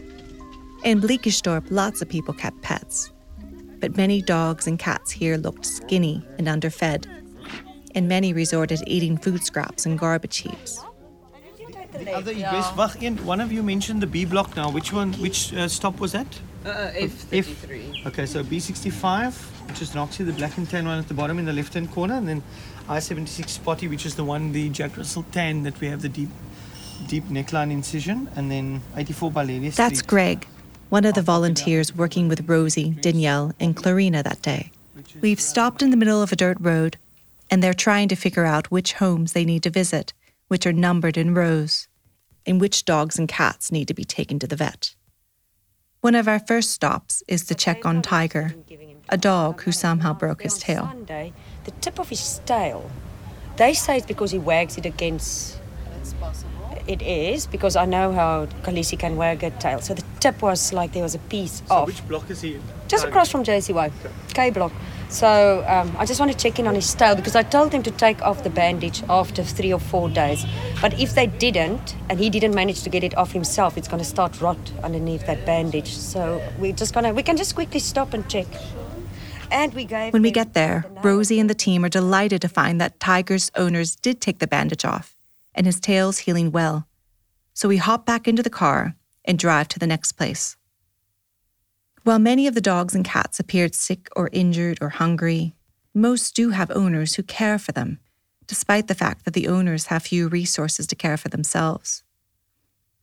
In 0.85 1.01
Blikkiesdorp, 1.01 1.67
lots 1.71 2.01
of 2.01 2.09
people 2.09 2.33
kept 2.33 2.63
pets, 2.63 3.11
but 3.81 3.97
many 3.97 4.23
dogs 4.23 4.67
and 4.67 4.79
cats 4.79 5.11
here 5.11 5.37
looked 5.37 5.67
skinny 5.67 6.25
and 6.39 6.49
underfed, 6.49 7.07
and 7.95 8.09
many 8.09 8.33
resorted 8.33 8.79
to 8.79 8.91
eating 8.91 9.17
food 9.17 9.43
scraps 9.43 9.87
and 9.87 9.99
garbage 9.99 10.39
heaps. 10.39 10.81
The 11.93 12.13
other 12.13 12.35
best 12.35 13.21
one 13.23 13.41
of 13.41 13.51
you 13.51 13.63
mentioned 13.63 14.03
the 14.03 14.07
B 14.07 14.25
block 14.25 14.55
now. 14.55 14.71
Which 14.71 14.93
one 14.93 15.15
which 15.15 15.55
uh, 15.55 15.67
stop 15.67 15.99
was 15.99 16.13
that? 16.13 16.27
Uh, 16.65 16.91
F33. 16.95 18.07
Okay, 18.07 18.27
so 18.27 18.43
B65, 18.43 19.33
which 19.69 19.81
is 19.81 19.91
Noxie, 19.91 20.27
the 20.27 20.33
black 20.33 20.57
and 20.59 20.69
tan 20.69 20.87
one 20.87 20.99
at 20.99 21.09
the 21.09 21.15
bottom 21.15 21.39
in 21.39 21.45
the 21.45 21.53
left 21.53 21.75
hand 21.75 21.91
corner, 21.93 22.15
and 22.15 22.29
then 22.29 22.43
I76 22.89 23.49
Spotty, 23.49 23.89
which 23.89 24.05
is 24.05 24.15
the 24.15 24.25
one, 24.25 24.53
the 24.53 24.69
Jack 24.69 24.97
Russell 24.97 25.25
tan 25.33 25.63
that 25.63 25.81
we 25.81 25.89
have 25.89 26.03
the 26.03 26.09
deep 26.09 26.29
deep 27.07 27.25
neckline 27.25 27.71
incision, 27.71 28.29
and 28.37 28.51
then 28.51 28.83
84 28.97 29.31
Valeria 29.31 29.71
That's 29.71 29.99
Street. 29.99 30.09
Greg, 30.09 30.47
one 30.89 31.05
of 31.05 31.15
the 31.15 31.23
volunteers 31.23 31.95
working 31.95 32.29
with 32.29 32.49
Rosie, 32.49 32.91
Danielle, 32.91 33.53
and 33.59 33.77
Clarina 33.77 34.23
that 34.23 34.43
day. 34.43 34.71
We've 35.21 35.41
stopped 35.41 35.83
in 35.83 35.91
the 35.91 35.97
middle 35.97 36.23
of 36.23 36.33
a 36.33 36.37
dirt 36.37 36.59
road, 36.61 36.97
and 37.51 37.63
they're 37.63 37.75
trying 37.75 38.09
to 38.09 38.17
figure 38.17 38.45
out 38.45 38.71
which 38.71 38.95
homes 38.95 39.33
they 39.33 39.45
need 39.45 39.63
to 39.63 39.71
visit, 39.71 40.13
which 40.49 40.67
are 40.67 40.73
numbered 40.73 41.17
in 41.17 41.35
rows, 41.35 41.89
and 42.47 42.61
which 42.61 42.85
dogs 42.85 43.19
and 43.19 43.29
cats 43.29 43.73
need 43.73 43.89
to 43.89 43.95
be 43.95 44.05
taken 44.05 44.39
to 44.39 44.47
the 44.47 44.57
vet. 44.57 44.95
One 46.01 46.15
of 46.15 46.29
our 46.29 46.39
first 46.39 46.71
stops 46.71 47.23
is 47.27 47.45
to 47.47 47.55
check 47.55 47.85
on 47.85 48.03
Tiger, 48.03 48.55
a 49.09 49.17
dog 49.17 49.63
who 49.63 49.73
somehow 49.73 50.13
broke 50.13 50.43
his 50.43 50.59
tail. 50.59 50.87
Sunday, 50.87 51.33
the 51.65 51.71
tip 51.73 51.99
of 51.99 52.09
his 52.09 52.41
tail. 52.47 52.91
They 53.57 53.75
say 53.75 53.97
it's 53.97 54.07
because 54.07 54.31
he 54.31 54.39
wags 54.39 54.77
it 54.79 54.87
against. 54.87 55.59
It's 56.89 57.03
possible. 57.03 57.07
It 57.07 57.35
is 57.35 57.47
because 57.47 57.77
I 57.77 57.85
know 57.85 58.13
how 58.13 58.47
Khaleesi 58.63 58.99
can 58.99 59.17
wag 59.17 59.43
her 59.43 59.51
tail. 59.51 59.81
So 59.81 59.95
the 59.95 60.05
tip 60.21 60.43
was 60.43 60.73
like 60.73 60.93
there 60.93 61.03
was 61.03 61.15
a 61.15 61.19
piece 61.31 61.63
So 61.67 61.75
off. 61.75 61.87
which 61.87 62.07
block 62.09 62.31
is 62.31 62.41
he 62.43 62.55
in? 62.55 62.63
just 62.89 63.05
across 63.05 63.31
from 63.31 63.43
JCY, 63.45 63.91
K 64.35 64.51
block. 64.51 64.73
So 65.09 65.65
um, 65.69 65.95
I 65.99 66.05
just 66.07 66.19
want 66.21 66.33
to 66.33 66.39
check 66.39 66.59
in 66.59 66.67
on 66.67 66.75
his 66.75 66.93
tail 66.95 67.15
because 67.17 67.37
I 67.37 67.43
told 67.43 67.73
him 67.73 67.83
to 67.85 67.91
take 67.93 68.21
off 68.23 68.43
the 68.43 68.51
bandage 68.51 69.03
after 69.09 69.43
three 69.45 69.73
or 69.73 69.79
four 69.81 70.09
days. 70.09 70.45
But 70.81 70.99
if 71.01 71.15
they 71.15 71.27
didn't, 71.27 71.97
and 72.09 72.19
he 72.19 72.29
didn't 72.31 72.55
manage 72.55 72.83
to 72.83 72.91
get 72.91 73.03
it 73.05 73.17
off 73.17 73.33
himself, 73.33 73.77
it's 73.77 73.89
going 73.89 74.03
to 74.03 74.09
start 74.09 74.41
rot 74.41 74.59
underneath 74.83 75.27
that 75.27 75.45
bandage. 75.47 75.93
So 75.95 76.41
we're 76.59 76.73
just 76.73 76.93
gonna 76.95 77.13
we 77.15 77.23
can 77.23 77.37
just 77.37 77.55
quickly 77.55 77.81
stop 77.81 78.15
and 78.15 78.29
check. 78.29 78.47
And 79.51 79.73
we 79.75 79.85
gave 79.85 80.13
When 80.13 80.23
we 80.23 80.33
get 80.33 80.55
there, 80.55 80.85
the. 80.95 81.01
Rosie 81.03 81.39
and 81.41 81.49
the 81.49 81.55
team 81.55 81.85
are 81.85 81.89
delighted 81.89 82.43
to 82.43 82.49
find 82.49 82.81
that 82.81 82.99
Tiger's 82.99 83.51
owners 83.55 83.95
did 83.97 84.21
take 84.21 84.39
the 84.41 84.49
bandage 84.49 84.85
off, 84.85 85.16
and 85.57 85.67
his 85.67 85.81
tail's 85.81 86.19
healing 86.19 86.53
well. 86.53 86.87
So 87.55 87.69
we 87.69 87.79
hop 87.79 88.07
back 88.07 88.29
into 88.29 88.43
the 88.43 88.51
car 88.51 88.95
and 89.25 89.39
drive 89.39 89.67
to 89.69 89.79
the 89.81 89.87
next 89.87 90.13
place. 90.13 90.57
While 92.05 92.21
many 92.21 92.47
of 92.47 92.55
the 92.55 92.61
dogs 92.61 92.95
and 92.95 93.05
cats 93.05 93.41
appeared 93.41 93.75
sick 93.75 94.09
or 94.15 94.31
injured 94.33 94.79
or 94.81 94.91
hungry, 94.91 95.57
most 95.93 96.37
do 96.37 96.51
have 96.51 96.71
owners 96.71 97.15
who 97.17 97.23
care 97.25 97.59
for 97.59 97.73
them, 97.73 97.99
despite 98.47 98.87
the 98.87 98.95
fact 98.95 99.25
that 99.25 99.35
the 99.35 99.49
owners 99.49 99.87
have 99.87 100.05
few 100.05 100.29
resources 100.29 100.87
to 100.87 100.95
care 100.95 101.17
for 101.17 101.31
themselves. 101.31 102.05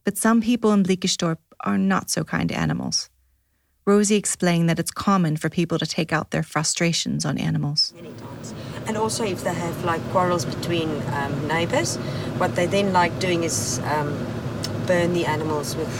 But 0.06 0.18
some 0.18 0.40
people 0.40 0.72
in 0.72 0.84
Blikkiesdorp 0.84 1.40
are 1.62 1.78
not 1.78 2.10
so 2.10 2.24
kind 2.24 2.48
to 2.50 2.56
animals. 2.58 3.10
Rosie 3.86 4.16
explained 4.16 4.70
that 4.70 4.80
it's 4.80 4.92
common 4.92 5.36
for 5.36 5.50
people 5.50 5.78
to 5.78 5.86
take 5.86 6.14
out 6.14 6.32
their 6.32 6.44
frustrations 6.44 7.26
on 7.26 7.38
animals. 7.38 7.94
And 8.88 8.96
also, 8.96 9.26
if 9.26 9.44
they 9.44 9.54
have 9.54 9.84
like 9.84 10.02
quarrels 10.12 10.46
between 10.46 10.90
um, 11.14 11.48
neighbors, 11.48 11.98
what 12.44 12.56
they 12.58 12.66
then 12.66 12.92
like 12.92 13.18
doing 13.20 13.44
is 13.46 13.80
um, 13.96 14.10
burn 14.86 15.14
the 15.14 15.26
animals 15.26 15.78
with 15.78 15.94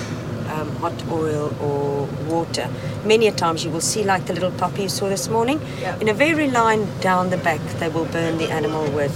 um, 0.54 0.70
hot 0.84 0.98
oil 1.10 1.46
or 1.62 2.06
water. 2.30 2.68
Many 3.06 3.28
a 3.28 3.32
times 3.32 3.64
you 3.64 3.72
will 3.72 3.88
see 3.94 4.04
like 4.04 4.26
the 4.26 4.34
little 4.34 4.52
puppy 4.52 4.84
you 4.84 4.90
saw 4.90 5.08
this 5.08 5.30
morning. 5.30 5.62
In 6.02 6.10
a 6.10 6.14
very 6.14 6.50
line 6.52 6.86
down 7.00 7.30
the 7.30 7.38
back, 7.38 7.62
they 7.80 7.88
will 7.88 8.10
burn 8.18 8.38
the 8.40 8.50
animal 8.52 8.92
with. 8.92 9.16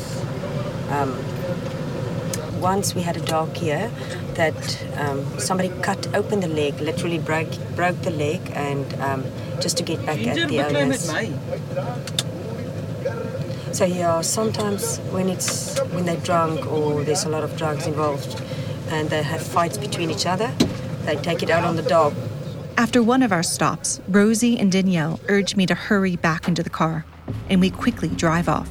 Um, 0.89 1.11
once 2.61 2.95
we 2.95 3.01
had 3.01 3.17
a 3.17 3.25
dog 3.33 3.57
here 3.57 3.91
that 4.35 4.61
um, 4.97 5.19
somebody 5.37 5.69
cut 5.81 6.07
open 6.15 6.39
the 6.39 6.47
leg, 6.47 6.79
literally 6.79 7.19
broke 7.19 7.51
broke 7.75 8.01
the 8.03 8.15
leg, 8.25 8.39
and 8.53 8.93
um, 9.01 9.25
just 9.59 9.75
to 9.77 9.83
get 9.83 10.05
back 10.05 10.25
at 10.25 10.47
the 10.47 10.59
owners. 10.65 11.11
So 13.73 13.85
yeah, 13.85 14.21
sometimes 14.21 14.97
when 15.11 15.29
it's 15.29 15.79
when 15.91 16.05
they're 16.05 16.17
drunk 16.17 16.65
or 16.71 17.03
there's 17.03 17.25
a 17.25 17.29
lot 17.29 17.43
of 17.43 17.55
drugs 17.57 17.85
involved, 17.85 18.41
and 18.89 19.09
they 19.09 19.21
have 19.21 19.41
fights 19.41 19.77
between 19.77 20.09
each 20.09 20.25
other, 20.25 20.47
they 21.05 21.15
take 21.17 21.43
it 21.43 21.49
out 21.49 21.63
on 21.63 21.75
the 21.75 21.83
dog. 21.83 22.13
After 22.77 23.03
one 23.03 23.21
of 23.23 23.31
our 23.31 23.43
stops, 23.43 24.01
Rosie 24.07 24.57
and 24.57 24.71
Danielle 24.71 25.19
urge 25.29 25.55
me 25.55 25.65
to 25.67 25.75
hurry 25.75 26.15
back 26.15 26.47
into 26.47 26.63
the 26.63 26.69
car, 26.69 27.05
and 27.49 27.61
we 27.61 27.69
quickly 27.69 28.07
drive 28.09 28.49
off. 28.49 28.69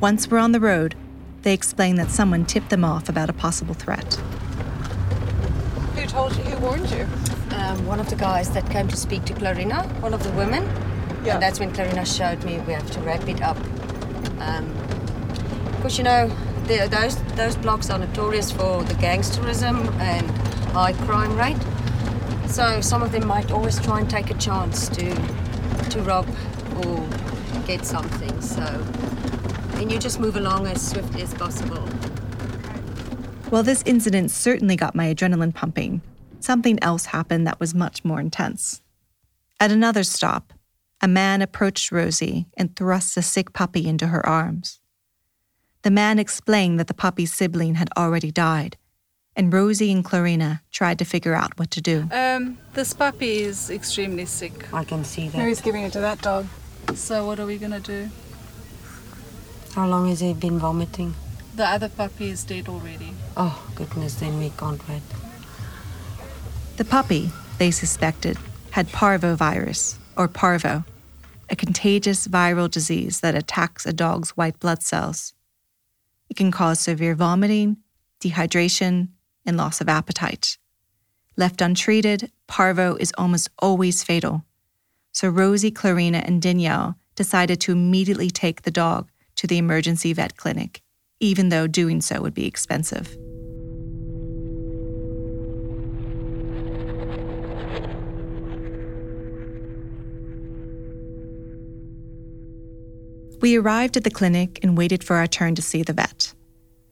Once 0.00 0.28
we're 0.28 0.38
on 0.38 0.52
the 0.52 0.60
road, 0.60 0.94
they 1.42 1.52
explain 1.54 1.96
that 1.96 2.10
someone 2.10 2.44
tipped 2.44 2.70
them 2.70 2.84
off 2.84 3.08
about 3.08 3.28
a 3.28 3.32
possible 3.32 3.74
threat. 3.74 4.14
Who 5.96 6.06
told 6.06 6.36
you? 6.36 6.44
Who 6.44 6.58
warned 6.60 6.90
you? 6.90 7.06
Um, 7.56 7.84
one 7.86 7.98
of 7.98 8.08
the 8.08 8.16
guys 8.16 8.50
that 8.50 8.68
came 8.70 8.88
to 8.88 8.96
speak 8.96 9.24
to 9.24 9.34
Clarina, 9.34 9.84
one 10.00 10.14
of 10.14 10.22
the 10.22 10.30
women, 10.32 10.64
Yeah. 11.24 11.34
and 11.34 11.42
that's 11.42 11.58
when 11.58 11.72
Clarina 11.72 12.04
showed 12.04 12.44
me 12.44 12.58
we 12.66 12.72
have 12.72 12.88
to 12.92 13.00
wrap 13.00 13.28
it 13.28 13.42
up. 13.42 13.56
Um, 14.42 14.66
because 15.76 15.98
you 15.98 16.04
know, 16.04 16.28
the, 16.66 16.88
those 16.88 17.16
those 17.34 17.56
blocks 17.56 17.90
are 17.90 17.98
notorious 17.98 18.50
for 18.50 18.82
the 18.84 18.94
gangsterism 18.94 19.92
and 20.00 20.30
high 20.72 20.92
crime 20.92 21.36
rate. 21.36 21.58
So 22.48 22.80
some 22.80 23.02
of 23.02 23.12
them 23.12 23.26
might 23.26 23.50
always 23.50 23.80
try 23.80 24.00
and 24.00 24.08
take 24.08 24.30
a 24.30 24.34
chance 24.34 24.88
to 24.90 25.14
to 25.90 26.02
rob 26.02 26.28
or 26.84 27.08
get 27.66 27.84
something. 27.84 28.40
So, 28.40 28.62
and 29.74 29.90
you 29.90 29.98
just 29.98 30.20
move 30.20 30.36
along 30.36 30.66
as 30.66 30.86
swiftly 30.86 31.22
as 31.22 31.34
possible. 31.34 31.88
Well, 33.50 33.62
this 33.62 33.82
incident 33.84 34.30
certainly 34.30 34.76
got 34.76 34.94
my 34.94 35.12
adrenaline 35.14 35.54
pumping, 35.54 36.00
something 36.40 36.78
else 36.82 37.06
happened 37.06 37.46
that 37.46 37.60
was 37.60 37.74
much 37.74 38.04
more 38.04 38.18
intense. 38.18 38.80
At 39.60 39.70
another 39.70 40.04
stop, 40.04 40.52
a 41.02 41.08
man 41.08 41.42
approached 41.42 41.90
Rosie 41.90 42.46
and 42.56 42.74
thrust 42.76 43.16
a 43.16 43.22
sick 43.22 43.52
puppy 43.52 43.88
into 43.88 44.06
her 44.06 44.24
arms. 44.24 44.78
The 45.82 45.90
man 45.90 46.20
explained 46.20 46.78
that 46.78 46.86
the 46.86 46.94
puppy's 46.94 47.32
sibling 47.32 47.74
had 47.74 47.90
already 47.98 48.30
died, 48.30 48.76
and 49.34 49.52
Rosie 49.52 49.90
and 49.90 50.04
Clarina 50.04 50.60
tried 50.70 51.00
to 51.00 51.04
figure 51.04 51.34
out 51.34 51.58
what 51.58 51.72
to 51.72 51.80
do. 51.80 52.08
Um, 52.12 52.56
this 52.74 52.94
puppy 52.94 53.40
is 53.40 53.68
extremely 53.68 54.26
sick. 54.26 54.72
I 54.72 54.84
can 54.84 55.02
see 55.04 55.28
that. 55.28 55.36
Mary's 55.36 55.60
giving 55.60 55.82
it 55.82 55.92
to 55.94 56.00
that 56.00 56.22
dog. 56.22 56.46
So 56.94 57.26
what 57.26 57.40
are 57.40 57.46
we 57.46 57.58
gonna 57.58 57.80
do? 57.80 58.08
How 59.74 59.88
long 59.88 60.08
has 60.08 60.20
he 60.20 60.34
been 60.34 60.60
vomiting? 60.60 61.14
The 61.56 61.66
other 61.66 61.88
puppy 61.88 62.28
is 62.30 62.44
dead 62.44 62.68
already. 62.68 63.12
Oh 63.36 63.60
goodness, 63.74 64.14
then 64.14 64.38
we 64.38 64.50
can't 64.50 64.86
wait. 64.88 65.02
The 66.76 66.84
puppy, 66.84 67.32
they 67.58 67.72
suspected, 67.72 68.38
had 68.70 68.88
parvovirus, 68.88 69.98
or 70.16 70.28
parvo, 70.28 70.84
a 71.52 71.56
contagious 71.56 72.26
viral 72.26 72.68
disease 72.68 73.20
that 73.20 73.34
attacks 73.34 73.84
a 73.84 73.92
dog's 73.92 74.30
white 74.30 74.58
blood 74.58 74.82
cells. 74.82 75.34
It 76.30 76.36
can 76.36 76.50
cause 76.50 76.80
severe 76.80 77.14
vomiting, 77.14 77.76
dehydration, 78.20 79.08
and 79.44 79.56
loss 79.58 79.82
of 79.82 79.88
appetite. 79.88 80.56
Left 81.36 81.60
untreated, 81.60 82.32
parvo 82.46 82.96
is 82.96 83.12
almost 83.18 83.50
always 83.58 84.02
fatal. 84.02 84.44
So 85.12 85.28
Rosie, 85.28 85.70
Clarina, 85.70 86.22
and 86.26 86.40
Danielle 86.40 86.96
decided 87.14 87.60
to 87.60 87.72
immediately 87.72 88.30
take 88.30 88.62
the 88.62 88.70
dog 88.70 89.10
to 89.36 89.46
the 89.46 89.58
emergency 89.58 90.14
vet 90.14 90.38
clinic, 90.38 90.80
even 91.20 91.50
though 91.50 91.66
doing 91.66 92.00
so 92.00 92.22
would 92.22 92.34
be 92.34 92.46
expensive. 92.46 93.14
We 103.42 103.56
arrived 103.56 103.96
at 103.96 104.04
the 104.04 104.10
clinic 104.10 104.60
and 104.62 104.78
waited 104.78 105.02
for 105.02 105.16
our 105.16 105.26
turn 105.26 105.56
to 105.56 105.62
see 105.62 105.82
the 105.82 105.92
vet. 105.92 106.32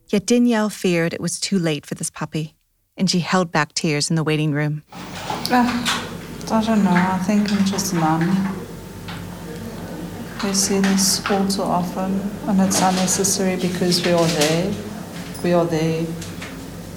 Yet 0.09 0.27
Danielle 0.27 0.69
feared 0.69 1.15
it 1.15 1.21
was 1.21 1.39
too 1.39 1.61
late 1.61 1.87
for 1.87 1.95
this 1.95 2.11
puppy, 2.11 2.57
and 2.97 3.09
she 3.09 3.21
held 3.21 3.53
back 3.53 3.73
tears 3.73 4.11
in 4.11 4.17
the 4.17 4.25
waiting 4.25 4.51
room. 4.51 4.83
Uh, 4.93 5.63
I 6.51 6.65
don't 6.67 6.83
know. 6.83 6.91
I 6.91 7.19
think 7.25 7.53
I'm 7.53 7.65
just 7.65 7.95
numb. 7.95 8.27
We 10.43 10.53
see 10.53 10.81
this 10.81 11.25
all 11.31 11.47
too 11.47 11.63
often, 11.63 12.21
and 12.49 12.61
it's 12.61 12.83
unnecessary 12.83 13.55
because 13.55 14.05
we 14.05 14.11
are 14.11 14.27
there. 14.27 14.75
We 15.45 15.53
are 15.53 15.65
there 15.65 16.05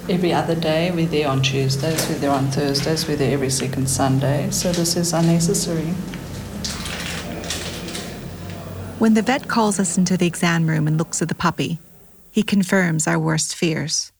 every 0.08 0.32
other 0.32 0.56
day. 0.56 0.90
We're 0.90 1.06
there 1.06 1.28
on 1.28 1.42
Tuesdays, 1.42 2.08
we're 2.08 2.18
there 2.18 2.32
on 2.32 2.48
Thursdays, 2.48 3.06
we're 3.06 3.16
there 3.16 3.32
every 3.34 3.50
second 3.50 3.88
Sunday. 3.88 4.50
So 4.50 4.72
this 4.72 4.96
is 4.96 5.12
unnecessary. 5.12 5.94
When 8.98 9.14
the 9.14 9.22
vet 9.22 9.48
calls 9.48 9.78
us 9.80 9.98
into 9.98 10.16
the 10.16 10.26
exam 10.26 10.66
room 10.66 10.86
and 10.86 10.96
looks 10.96 11.20
at 11.20 11.28
the 11.28 11.34
puppy, 11.34 11.78
he 12.30 12.42
confirms 12.42 13.06
our 13.06 13.18
worst 13.18 13.54
fears. 13.54 14.12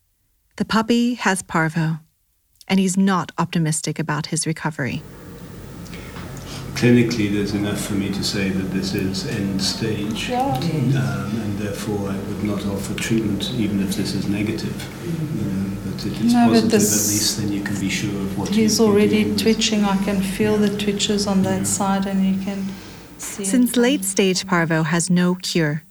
The 0.57 0.65
puppy 0.65 1.15
has 1.15 1.43
parvo, 1.43 1.99
and 2.69 2.79
he's 2.81 2.97
not 2.97 3.33
optimistic 3.39 3.99
about 3.99 4.27
his 4.27 4.47
recovery. 4.47 5.03
Clinically, 6.75 7.33
there's 7.33 7.55
enough 7.55 7.81
for 7.81 7.95
me 7.95 8.11
to 8.13 8.23
say 8.25 8.49
that 8.51 8.73
this 8.73 8.95
is 8.95 9.27
end 9.29 9.63
stage, 9.63 10.31
um, 10.33 10.61
and 11.41 11.59
therefore 11.59 12.11
I 12.11 12.17
would 12.19 12.43
not 12.45 12.67
offer 12.67 12.95
treatment 12.95 13.51
even 13.53 13.81
if 13.81 13.95
this 13.95 14.13
is 14.15 14.27
negative. 14.29 14.75
You 15.05 15.45
know, 15.45 15.77
but 15.85 16.05
if 16.05 16.21
it 16.21 16.25
is 16.27 16.33
No, 16.35 16.47
but 16.49 16.55
positive, 16.55 16.71
this- 16.73 17.09
at 17.09 17.13
least 17.15 17.39
then 17.39 17.53
you 17.53 17.63
can 17.63 17.79
be 17.81 17.89
sure 17.89 18.11
of 18.21 18.37
what 18.37 18.49
He's 18.49 18.79
you, 18.79 18.85
you're 18.87 18.93
already 18.93 19.09
dealing 19.09 19.29
with. 19.35 19.43
twitching. 19.43 19.85
I 19.85 19.97
can 20.05 20.21
feel 20.21 20.59
the 20.59 20.77
twitches 20.77 21.27
on 21.29 21.43
that 21.45 21.67
side, 21.69 22.07
and 22.07 22.27
you 22.27 22.45
can 22.45 22.65
see. 22.67 22.71
it 22.71 22.84
Since 23.25 23.77
late 23.77 24.05
stage 24.05 24.47
parvo 24.47 24.85
has 24.85 25.11
no 25.11 25.35
cure, 25.35 25.83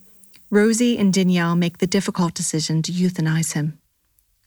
Rosie 0.49 0.97
and 0.97 1.11
Danielle 1.11 1.55
make 1.55 1.79
the 1.79 1.87
difficult 1.87 2.33
decision 2.35 2.81
to 2.83 2.91
euthanize 2.91 3.53
him. 3.53 3.79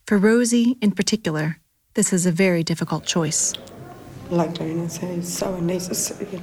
For 0.06 0.16
Rosie, 0.16 0.78
in 0.80 0.92
particular, 0.92 1.58
this 1.94 2.12
is 2.12 2.26
a 2.26 2.32
very 2.32 2.62
difficult 2.62 3.04
choice. 3.04 3.52
Like 4.30 4.54
Diana 4.54 4.88
says, 4.88 5.30
so 5.30 5.54
unnecessary. 5.56 6.40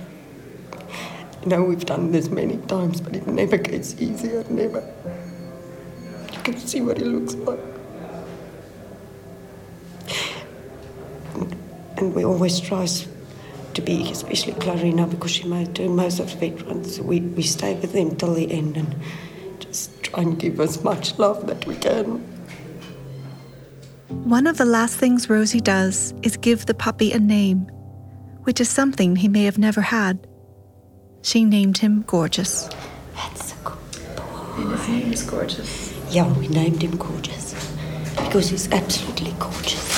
You 1.42 1.50
know, 1.50 1.64
we've 1.64 1.86
done 1.86 2.12
this 2.12 2.30
many 2.30 2.58
times, 2.68 3.02
but 3.02 3.16
it 3.16 3.26
never 3.26 3.58
gets 3.58 4.00
easier, 4.00 4.44
never. 4.50 4.84
You 6.34 6.40
can 6.44 6.58
see 6.58 6.82
what 6.82 6.98
he 6.98 7.06
looks 7.06 7.36
like. 7.36 7.60
And, 11.34 11.56
and 11.98 12.14
we 12.14 12.26
always 12.26 12.60
try 12.60 12.86
to 13.76 13.82
be, 13.82 14.10
especially 14.12 14.54
Clarina, 14.54 15.10
because 15.10 15.32
she 15.32 15.46
might 15.46 15.74
do 15.74 15.90
most 15.90 16.20
of 16.20 16.30
the 16.32 16.50
vet 16.50 16.66
runs. 16.66 17.00
We, 17.00 17.20
we 17.22 17.44
stay 17.44 17.76
with 17.76 17.94
them 17.94 18.16
till 18.16 18.34
the 18.34 18.52
end 18.52 18.78
and 18.78 18.96
just 19.60 20.04
try 20.04 20.24
and 20.24 20.40
give 20.40 20.60
as 20.60 20.84
much 20.84 21.18
love 21.20 21.48
that 21.48 21.66
we 21.66 21.76
can. 21.76 22.20
One 24.10 24.48
of 24.48 24.58
the 24.58 24.66
last 24.66 24.98
things 24.98 25.30
Rosie 25.30 25.60
does 25.60 26.14
is 26.22 26.38
give 26.38 26.66
the 26.66 26.74
puppy 26.74 27.12
a 27.12 27.20
name, 27.20 27.60
which 28.44 28.62
is 28.62 28.70
something 28.70 29.16
he 29.16 29.28
may 29.28 29.44
have 29.44 29.58
never 29.58 29.82
had. 29.82 30.28
She 31.24 31.44
named 31.44 31.78
him 31.80 32.04
Gorgeous. 32.08 32.70
That's 33.16 33.54
a 33.54 33.56
good 33.64 33.78
And 34.58 34.72
his 34.72 34.88
name 34.88 35.14
is 35.14 35.24
gorgeous. 35.24 35.94
Yeah, 36.10 36.32
we 36.38 36.48
named 36.48 36.82
him 36.82 36.98
Gorgeous 36.98 37.76
because 38.16 38.50
he's 38.50 38.72
absolutely 38.72 39.34
gorgeous. 39.40 39.93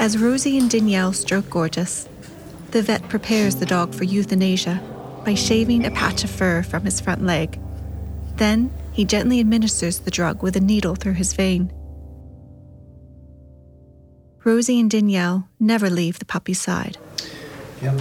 As 0.00 0.16
Rosie 0.16 0.56
and 0.56 0.70
Danielle 0.70 1.12
stroke 1.12 1.50
Gorgeous, 1.50 2.08
the 2.70 2.80
vet 2.80 3.06
prepares 3.10 3.56
the 3.56 3.66
dog 3.66 3.94
for 3.94 4.04
euthanasia 4.04 4.80
by 5.26 5.34
shaving 5.34 5.84
a 5.84 5.90
patch 5.90 6.24
of 6.24 6.30
fur 6.30 6.62
from 6.62 6.86
his 6.86 7.02
front 7.02 7.22
leg. 7.22 7.60
Then 8.36 8.72
he 8.92 9.04
gently 9.04 9.40
administers 9.40 9.98
the 9.98 10.10
drug 10.10 10.42
with 10.42 10.56
a 10.56 10.60
needle 10.60 10.94
through 10.94 11.12
his 11.12 11.34
vein. 11.34 11.70
Rosie 14.42 14.80
and 14.80 14.90
Danielle 14.90 15.46
never 15.60 15.90
leave 15.90 16.18
the 16.18 16.24
puppy's 16.24 16.58
side. 16.58 16.96
Yep. 17.82 18.00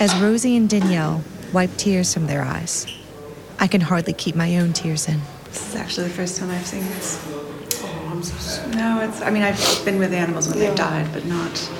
As 0.00 0.18
Rosie 0.22 0.56
and 0.56 0.70
Danielle 0.70 1.22
wipe 1.52 1.76
tears 1.76 2.14
from 2.14 2.28
their 2.28 2.40
eyes, 2.40 2.86
I 3.58 3.66
can 3.66 3.82
hardly 3.82 4.14
keep 4.14 4.34
my 4.34 4.56
own 4.56 4.72
tears 4.72 5.06
in. 5.06 5.20
This 5.44 5.68
is 5.68 5.76
actually 5.76 6.08
the 6.08 6.14
first 6.14 6.38
time 6.38 6.48
I've 6.48 6.66
seen 6.66 6.80
this. 6.80 7.49
No, 8.20 9.00
it's. 9.00 9.22
I 9.22 9.30
mean, 9.30 9.42
I've 9.42 9.82
been 9.84 9.98
with 9.98 10.12
animals 10.12 10.46
when 10.48 10.58
they've 10.58 10.74
died, 10.76 11.08
but 11.12 11.24
not. 11.24 11.70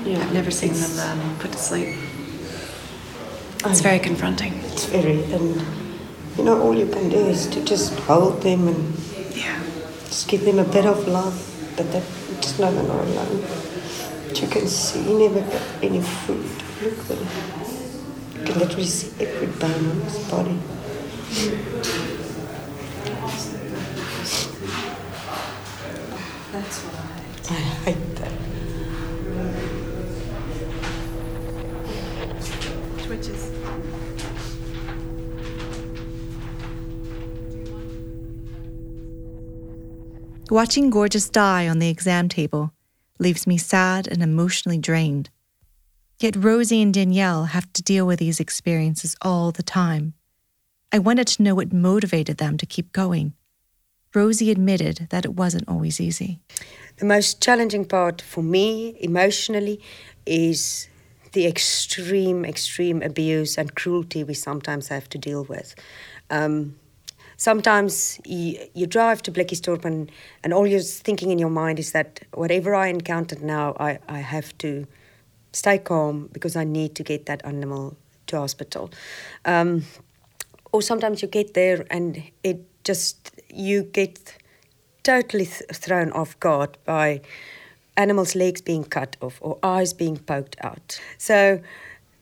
I've 0.00 0.32
never 0.32 0.50
seen 0.50 0.72
them 0.72 0.98
um, 0.98 1.38
put 1.40 1.52
to 1.52 1.58
sleep. 1.58 1.94
It's 3.66 3.80
very 3.82 3.98
confronting. 3.98 4.54
It's 4.72 4.86
very, 4.86 5.22
and 5.32 5.60
you 6.38 6.44
know, 6.44 6.60
all 6.62 6.74
you 6.74 6.86
can 6.86 7.10
do 7.10 7.18
is 7.18 7.46
to 7.48 7.62
just 7.64 7.92
hold 8.00 8.40
them 8.42 8.66
and 8.66 8.94
Yeah. 9.36 9.60
just 10.06 10.26
give 10.28 10.44
them 10.46 10.58
a 10.58 10.64
bit 10.64 10.86
of 10.86 11.06
love, 11.06 11.36
but 11.76 11.92
that 11.92 12.02
just 12.40 12.58
know 12.58 12.72
they're 12.72 12.82
not 12.84 13.04
alone. 13.04 13.44
But 14.28 14.40
you 14.40 14.48
can 14.48 14.66
see 14.66 15.02
you 15.02 15.18
never 15.28 15.40
got 15.42 15.62
any 15.82 16.00
food. 16.00 16.48
Look 16.82 16.98
at 17.10 17.18
him. 17.18 18.38
You 18.38 18.44
can 18.46 18.58
literally 18.58 18.86
see 18.86 19.12
every 19.24 19.48
bone 19.48 19.90
on 19.90 20.00
his 20.00 20.18
body. 20.30 20.58
That's 26.52 26.80
why. 26.80 27.22
I 27.48 27.54
hate 27.54 28.16
that. 28.16 28.32
Twitches. 33.04 33.50
Watching 40.50 40.90
Gorgeous 40.90 41.30
die 41.30 41.66
on 41.68 41.78
the 41.78 41.88
exam 41.88 42.28
table 42.28 42.74
leaves 43.18 43.46
me 43.46 43.56
sad 43.56 44.06
and 44.06 44.22
emotionally 44.22 44.76
drained. 44.76 45.30
Yet 46.20 46.36
Rosie 46.36 46.82
and 46.82 46.92
Danielle 46.92 47.46
have 47.46 47.72
to 47.72 47.82
deal 47.82 48.06
with 48.06 48.18
these 48.18 48.40
experiences 48.40 49.16
all 49.22 49.52
the 49.52 49.62
time. 49.62 50.12
I 50.92 50.98
wanted 50.98 51.28
to 51.28 51.42
know 51.42 51.54
what 51.54 51.72
motivated 51.72 52.36
them 52.36 52.58
to 52.58 52.66
keep 52.66 52.92
going. 52.92 53.32
Rosie 54.14 54.50
admitted 54.50 55.06
that 55.10 55.24
it 55.24 55.34
wasn't 55.34 55.68
always 55.68 56.00
easy. 56.00 56.38
The 56.98 57.06
most 57.06 57.40
challenging 57.42 57.84
part 57.84 58.20
for 58.20 58.42
me 58.42 58.96
emotionally 59.00 59.80
is 60.26 60.88
the 61.32 61.46
extreme, 61.46 62.44
extreme 62.44 63.02
abuse 63.02 63.56
and 63.56 63.74
cruelty 63.74 64.22
we 64.22 64.34
sometimes 64.34 64.88
have 64.88 65.08
to 65.10 65.18
deal 65.18 65.44
with. 65.44 65.74
Um, 66.30 66.76
sometimes 67.36 68.20
you, 68.24 68.58
you 68.74 68.86
drive 68.86 69.22
to 69.22 69.32
Blikkiesdorp 69.32 69.84
and, 69.84 70.10
and 70.44 70.52
all 70.52 70.66
you're 70.66 70.80
thinking 70.80 71.30
in 71.30 71.38
your 71.38 71.50
mind 71.50 71.78
is 71.78 71.92
that 71.92 72.20
whatever 72.34 72.74
I 72.74 72.88
encountered 72.88 73.42
now, 73.42 73.74
I, 73.80 73.98
I 74.08 74.18
have 74.18 74.56
to 74.58 74.86
stay 75.52 75.78
calm 75.78 76.28
because 76.32 76.54
I 76.54 76.64
need 76.64 76.94
to 76.96 77.02
get 77.02 77.26
that 77.26 77.44
animal 77.44 77.96
to 78.28 78.38
hospital. 78.38 78.90
Um, 79.44 79.84
or 80.72 80.82
sometimes 80.82 81.22
you 81.22 81.28
get 81.28 81.54
there 81.54 81.86
and 81.90 82.22
it 82.42 82.60
just, 82.84 83.30
you 83.52 83.84
get 83.84 84.36
totally 85.02 85.46
th- 85.46 85.70
thrown 85.72 86.12
off 86.12 86.38
guard 86.40 86.78
by 86.84 87.20
animals' 87.96 88.34
legs 88.34 88.60
being 88.60 88.84
cut 88.84 89.16
off 89.20 89.38
or 89.40 89.58
eyes 89.62 89.92
being 89.92 90.18
poked 90.18 90.56
out. 90.62 91.00
So 91.18 91.60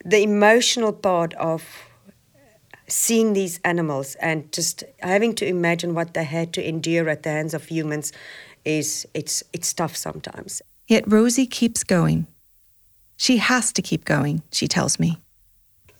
the 0.04 0.22
emotional 0.22 0.92
part 0.92 1.34
of 1.34 1.64
seeing 2.88 3.34
these 3.34 3.60
animals 3.64 4.16
and 4.16 4.50
just 4.52 4.82
having 5.00 5.34
to 5.36 5.46
imagine 5.46 5.94
what 5.94 6.14
they 6.14 6.24
had 6.24 6.52
to 6.54 6.68
endure 6.68 7.08
at 7.08 7.22
the 7.22 7.30
hands 7.30 7.54
of 7.54 7.66
humans 7.66 8.12
is 8.64 9.06
it's 9.14 9.42
it's 9.52 9.72
tough 9.72 9.96
sometimes. 9.96 10.60
Yet 10.88 11.04
Rosie 11.06 11.46
keeps 11.46 11.84
going. 11.84 12.26
She 13.16 13.36
has 13.36 13.72
to 13.74 13.82
keep 13.82 14.04
going, 14.04 14.42
she 14.50 14.66
tells 14.66 14.98
me. 14.98 15.18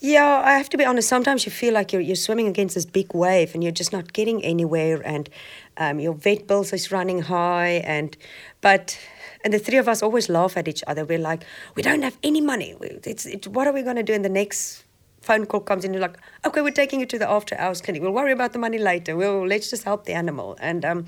Yeah, 0.03 0.41
I 0.43 0.57
have 0.57 0.71
to 0.71 0.79
be 0.79 0.85
honest. 0.87 1.11
Sometimes 1.11 1.45
you 1.45 1.53
feel 1.53 1.75
like 1.75 1.93
you're, 1.93 2.01
you're 2.01 2.17
swimming 2.17 2.47
against 2.47 2.75
this 2.75 2.87
big 2.87 3.13
wave 3.13 3.55
and 3.55 3.63
you're 3.63 3.71
just 3.71 3.93
not 3.93 4.15
getting 4.15 4.43
anywhere, 4.43 5.03
and 5.05 5.29
um, 5.77 6.01
your 6.01 6.15
vet 6.15 6.47
bills 6.47 6.73
is 6.73 6.91
running 6.91 7.21
high. 7.21 7.83
And 7.85 8.17
but 8.63 8.99
and 9.45 9.53
the 9.53 9.59
three 9.59 9.77
of 9.77 9.89
us 9.89 10.03
always 10.03 10.31
laugh 10.31 10.57
at 10.57 10.69
each 10.69 10.83
other. 10.87 11.05
We're 11.05 11.19
like, 11.19 11.45
we 11.75 11.83
don't 11.83 12.01
have 12.01 12.17
any 12.23 12.41
money. 12.41 12.75
It's, 12.81 13.27
it's 13.27 13.47
what 13.47 13.67
are 13.67 13.75
we 13.75 13.83
going 13.83 13.97
to 13.97 14.03
do? 14.03 14.15
And 14.15 14.25
the 14.25 14.31
next 14.31 14.85
phone 15.21 15.45
call 15.45 15.61
comes 15.61 15.85
in, 15.85 15.93
you're 15.93 16.01
like, 16.01 16.17
okay, 16.47 16.63
we're 16.63 16.71
taking 16.71 17.01
you 17.01 17.07
to 17.07 17.19
the 17.19 17.29
after 17.29 17.55
hours 17.59 17.83
clinic. 17.83 18.01
We'll 18.01 18.13
worry 18.13 18.33
about 18.33 18.55
the 18.55 18.59
money 18.59 18.79
later. 18.79 19.17
We'll 19.17 19.47
let's 19.47 19.69
just 19.69 19.85
help 19.85 20.07
the 20.07 20.15
animal. 20.15 20.57
And 20.63 20.83
um, 20.83 21.07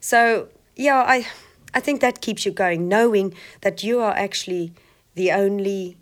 so 0.00 0.48
yeah, 0.74 1.04
I 1.06 1.28
I 1.74 1.78
think 1.78 2.00
that 2.00 2.22
keeps 2.22 2.44
you 2.44 2.50
going, 2.50 2.88
knowing 2.88 3.34
that 3.60 3.84
you 3.84 4.00
are 4.00 4.16
actually 4.16 4.72
the 5.14 5.30
only 5.30 5.96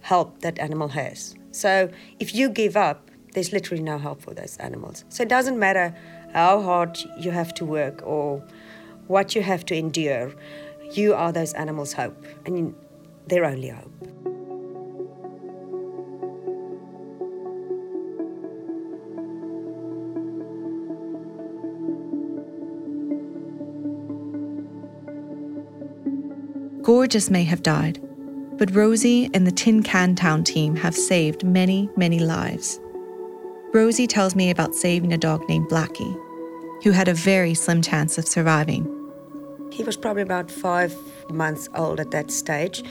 help 0.00 0.40
that 0.40 0.58
animal 0.58 0.88
has. 0.88 1.36
So 1.54 1.88
if 2.18 2.34
you 2.34 2.50
give 2.50 2.76
up, 2.76 3.10
there's 3.32 3.52
literally 3.52 3.82
no 3.82 3.98
help 3.98 4.20
for 4.20 4.34
those 4.34 4.56
animals. 4.58 5.04
So 5.08 5.22
it 5.22 5.28
doesn't 5.28 5.58
matter 5.58 5.94
how 6.32 6.60
hard 6.60 6.98
you 7.18 7.30
have 7.30 7.54
to 7.54 7.64
work 7.64 8.02
or 8.04 8.42
what 9.06 9.34
you 9.34 9.42
have 9.42 9.64
to 9.66 9.76
endure, 9.76 10.34
you 10.92 11.14
are 11.14 11.32
those 11.32 11.52
animals' 11.54 11.92
hope. 11.92 12.24
And 12.44 12.74
their 13.26 13.44
only 13.44 13.68
hope. 13.68 13.90
Gorgeous 26.82 27.30
may 27.30 27.44
have 27.44 27.62
died, 27.62 28.03
but 28.64 28.74
Rosie 28.74 29.28
and 29.34 29.46
the 29.46 29.52
Tin 29.52 29.82
Can 29.82 30.14
Town 30.14 30.42
team 30.42 30.74
have 30.74 30.94
saved 30.94 31.44
many, 31.44 31.90
many 31.98 32.18
lives. 32.18 32.80
Rosie 33.74 34.06
tells 34.06 34.34
me 34.34 34.48
about 34.48 34.74
saving 34.74 35.12
a 35.12 35.18
dog 35.18 35.46
named 35.50 35.68
Blackie, 35.68 36.18
who 36.82 36.90
had 36.90 37.06
a 37.06 37.12
very 37.12 37.52
slim 37.52 37.82
chance 37.82 38.16
of 38.16 38.26
surviving. 38.26 38.88
He 39.70 39.82
was 39.82 39.98
probably 39.98 40.22
about 40.22 40.50
five 40.50 40.96
months 41.28 41.68
old 41.74 42.00
at 42.00 42.10
that 42.12 42.30
stage, 42.30 42.82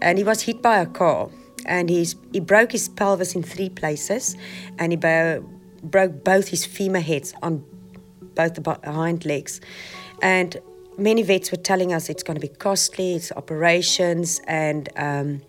and 0.00 0.18
he 0.18 0.24
was 0.24 0.42
hit 0.42 0.60
by 0.60 0.78
a 0.78 0.86
car. 0.86 1.28
And 1.66 1.88
he's, 1.88 2.16
he 2.32 2.40
broke 2.40 2.72
his 2.72 2.88
pelvis 2.88 3.36
in 3.36 3.44
three 3.44 3.68
places, 3.68 4.36
and 4.80 4.90
he 4.90 4.96
bo- 4.96 5.48
broke 5.84 6.24
both 6.24 6.48
his 6.48 6.64
femur 6.64 6.98
heads 6.98 7.32
on 7.42 7.64
both 8.34 8.54
the 8.54 8.90
hind 8.90 9.24
legs. 9.24 9.60
And 10.20 10.56
many 10.98 11.22
vets 11.22 11.50
were 11.50 11.56
telling 11.58 11.92
us 11.92 12.08
it's 12.08 12.22
going 12.22 12.34
to 12.34 12.40
be 12.40 12.48
costly, 12.48 13.14
it's 13.14 13.32
operations, 13.32 14.40
and 14.46 14.88
um, 14.96 15.42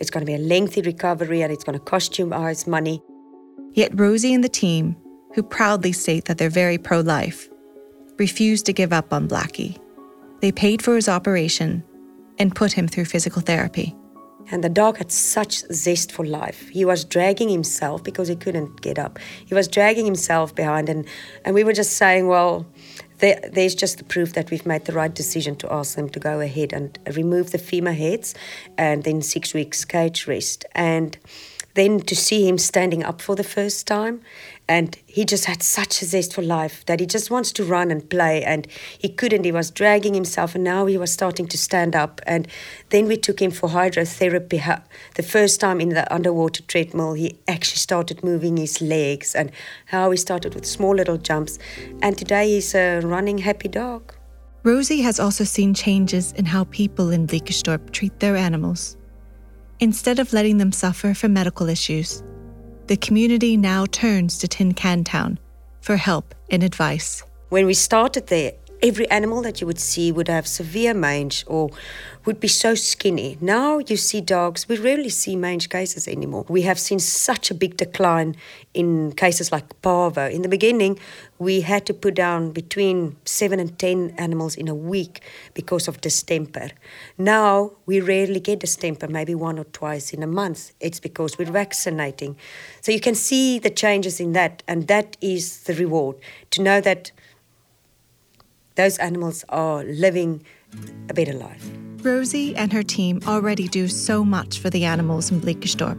it's 0.00 0.10
going 0.10 0.24
to 0.24 0.26
be 0.26 0.34
a 0.34 0.38
lengthy 0.38 0.82
recovery, 0.82 1.42
and 1.42 1.52
it's 1.52 1.64
going 1.64 1.78
to 1.78 1.84
cost 1.84 2.18
you 2.18 2.30
guys 2.30 2.66
money. 2.66 3.02
Yet 3.72 3.90
Rosie 3.94 4.34
and 4.34 4.42
the 4.42 4.48
team, 4.48 4.96
who 5.34 5.42
proudly 5.42 5.92
state 5.92 6.24
that 6.24 6.38
they're 6.38 6.50
very 6.50 6.78
pro 6.78 7.00
life, 7.00 7.48
refused 8.18 8.66
to 8.66 8.72
give 8.72 8.92
up 8.92 9.12
on 9.12 9.28
Blackie. 9.28 9.78
They 10.40 10.52
paid 10.52 10.82
for 10.82 10.96
his 10.96 11.08
operation 11.08 11.84
and 12.38 12.54
put 12.54 12.72
him 12.72 12.88
through 12.88 13.04
physical 13.04 13.42
therapy. 13.42 13.94
And 14.50 14.64
the 14.64 14.68
dog 14.70 14.96
had 14.96 15.12
such 15.12 15.58
zest 15.72 16.10
for 16.10 16.24
life. 16.24 16.68
He 16.70 16.84
was 16.84 17.04
dragging 17.04 17.50
himself 17.50 18.02
because 18.02 18.28
he 18.28 18.36
couldn't 18.36 18.80
get 18.80 18.98
up. 18.98 19.18
He 19.44 19.54
was 19.54 19.68
dragging 19.68 20.06
himself 20.06 20.54
behind, 20.54 20.88
and, 20.88 21.06
and 21.44 21.54
we 21.54 21.64
were 21.64 21.74
just 21.74 21.98
saying, 21.98 22.28
well, 22.28 22.66
there, 23.18 23.40
there's 23.52 23.74
just 23.74 23.98
the 23.98 24.04
proof 24.04 24.32
that 24.34 24.50
we've 24.50 24.66
made 24.66 24.84
the 24.84 24.92
right 24.92 25.14
decision 25.14 25.56
to 25.56 25.72
ask 25.72 25.96
them 25.96 26.08
to 26.10 26.20
go 26.20 26.40
ahead 26.40 26.72
and 26.72 26.98
remove 27.14 27.50
the 27.50 27.58
femur 27.58 27.92
heads 27.92 28.34
and 28.76 29.04
then 29.04 29.22
six 29.22 29.54
weeks 29.54 29.84
cage 29.84 30.26
rest. 30.26 30.64
And 30.74 31.16
then 31.78 32.00
to 32.00 32.16
see 32.16 32.48
him 32.48 32.58
standing 32.58 33.04
up 33.04 33.22
for 33.22 33.36
the 33.36 33.44
first 33.44 33.86
time. 33.86 34.20
And 34.68 34.98
he 35.06 35.24
just 35.24 35.46
had 35.46 35.62
such 35.62 36.02
a 36.02 36.04
zest 36.04 36.34
for 36.34 36.42
life 36.42 36.84
that 36.86 37.00
he 37.00 37.06
just 37.06 37.30
wants 37.30 37.52
to 37.52 37.64
run 37.64 37.90
and 37.90 38.08
play. 38.10 38.42
And 38.42 38.66
he 38.98 39.08
couldn't 39.08 39.44
he 39.44 39.52
was 39.52 39.70
dragging 39.70 40.12
himself 40.12 40.54
and 40.54 40.64
now 40.64 40.86
he 40.86 40.98
was 40.98 41.12
starting 41.12 41.46
to 41.48 41.56
stand 41.56 41.96
up. 41.96 42.20
And 42.26 42.48
then 42.90 43.06
we 43.06 43.16
took 43.16 43.40
him 43.40 43.50
for 43.50 43.70
hydrotherapy. 43.70 44.82
The 45.14 45.22
first 45.22 45.60
time 45.60 45.80
in 45.80 45.90
the 45.90 46.12
underwater 46.12 46.62
treadmill 46.64 47.14
he 47.14 47.38
actually 47.46 47.78
started 47.78 48.22
moving 48.22 48.56
his 48.56 48.82
legs 48.82 49.34
and 49.34 49.50
how 49.86 50.10
he 50.10 50.16
started 50.16 50.54
with 50.54 50.66
small 50.66 50.94
little 50.94 51.16
jumps. 51.16 51.58
And 52.02 52.18
today 52.18 52.50
he's 52.54 52.74
a 52.74 53.00
running 53.00 53.38
happy 53.38 53.68
dog. 53.68 54.14
Rosie 54.64 55.00
has 55.02 55.20
also 55.20 55.44
seen 55.44 55.72
changes 55.72 56.32
in 56.32 56.44
how 56.44 56.64
people 56.64 57.10
in 57.10 57.26
Blikkiesdorp 57.26 57.92
treat 57.92 58.18
their 58.20 58.36
animals 58.36 58.98
Instead 59.80 60.18
of 60.18 60.32
letting 60.32 60.58
them 60.58 60.72
suffer 60.72 61.14
from 61.14 61.32
medical 61.32 61.68
issues, 61.68 62.24
the 62.88 62.96
community 62.96 63.56
now 63.56 63.86
turns 63.86 64.38
to 64.38 64.48
Tin 64.48 64.74
Can 64.74 65.04
Town 65.04 65.38
for 65.80 65.96
help 65.96 66.34
and 66.50 66.64
advice. 66.64 67.22
When 67.50 67.64
we 67.64 67.74
started 67.74 68.26
there, 68.26 68.52
every 68.82 69.08
animal 69.10 69.42
that 69.42 69.60
you 69.60 69.66
would 69.66 69.78
see 69.80 70.12
would 70.12 70.28
have 70.28 70.46
severe 70.46 70.94
mange 70.94 71.44
or 71.46 71.70
would 72.24 72.40
be 72.40 72.48
so 72.48 72.74
skinny. 72.74 73.38
Now 73.40 73.78
you 73.78 73.96
see 73.96 74.20
dogs, 74.20 74.68
we 74.68 74.76
rarely 74.78 75.08
see 75.08 75.34
mange 75.34 75.68
cases 75.68 76.06
anymore. 76.06 76.44
We 76.48 76.62
have 76.62 76.78
seen 76.78 76.98
such 76.98 77.50
a 77.50 77.54
big 77.54 77.76
decline 77.76 78.36
in 78.74 79.12
cases 79.12 79.50
like 79.50 79.80
parvo. 79.82 80.28
In 80.28 80.42
the 80.42 80.48
beginning, 80.48 80.98
we 81.38 81.62
had 81.62 81.86
to 81.86 81.94
put 81.94 82.14
down 82.14 82.50
between 82.50 83.16
seven 83.24 83.58
and 83.60 83.78
ten 83.78 84.14
animals 84.18 84.56
in 84.56 84.68
a 84.68 84.74
week 84.74 85.22
because 85.54 85.88
of 85.88 86.00
distemper. 86.00 86.70
Now 87.16 87.72
we 87.86 88.00
rarely 88.00 88.40
get 88.40 88.60
distemper, 88.60 89.08
maybe 89.08 89.34
one 89.34 89.58
or 89.58 89.64
twice 89.64 90.12
in 90.12 90.22
a 90.22 90.26
month. 90.26 90.72
It's 90.80 91.00
because 91.00 91.38
we're 91.38 91.50
vaccinating. 91.50 92.36
So 92.82 92.92
you 92.92 93.00
can 93.00 93.14
see 93.14 93.58
the 93.58 93.70
changes 93.70 94.20
in 94.20 94.32
that, 94.32 94.62
and 94.68 94.86
that 94.88 95.16
is 95.20 95.62
the 95.64 95.74
reward 95.74 96.16
to 96.50 96.62
know 96.62 96.80
that 96.80 97.10
those 98.78 98.96
animals 98.98 99.44
are 99.48 99.82
living 99.82 100.40
a 101.08 101.12
better 101.12 101.32
life. 101.32 101.68
Rosie 102.02 102.54
and 102.54 102.72
her 102.72 102.84
team 102.84 103.20
already 103.26 103.66
do 103.66 103.88
so 103.88 104.24
much 104.24 104.60
for 104.60 104.70
the 104.70 104.84
animals 104.84 105.32
in 105.32 105.40
Blikkiesdorp, 105.40 105.98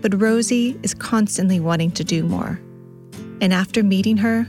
but 0.00 0.18
Rosie 0.18 0.80
is 0.82 0.94
constantly 0.94 1.60
wanting 1.60 1.90
to 1.92 2.02
do 2.02 2.24
more. 2.24 2.58
And 3.42 3.52
after 3.52 3.82
meeting 3.82 4.16
her, 4.16 4.48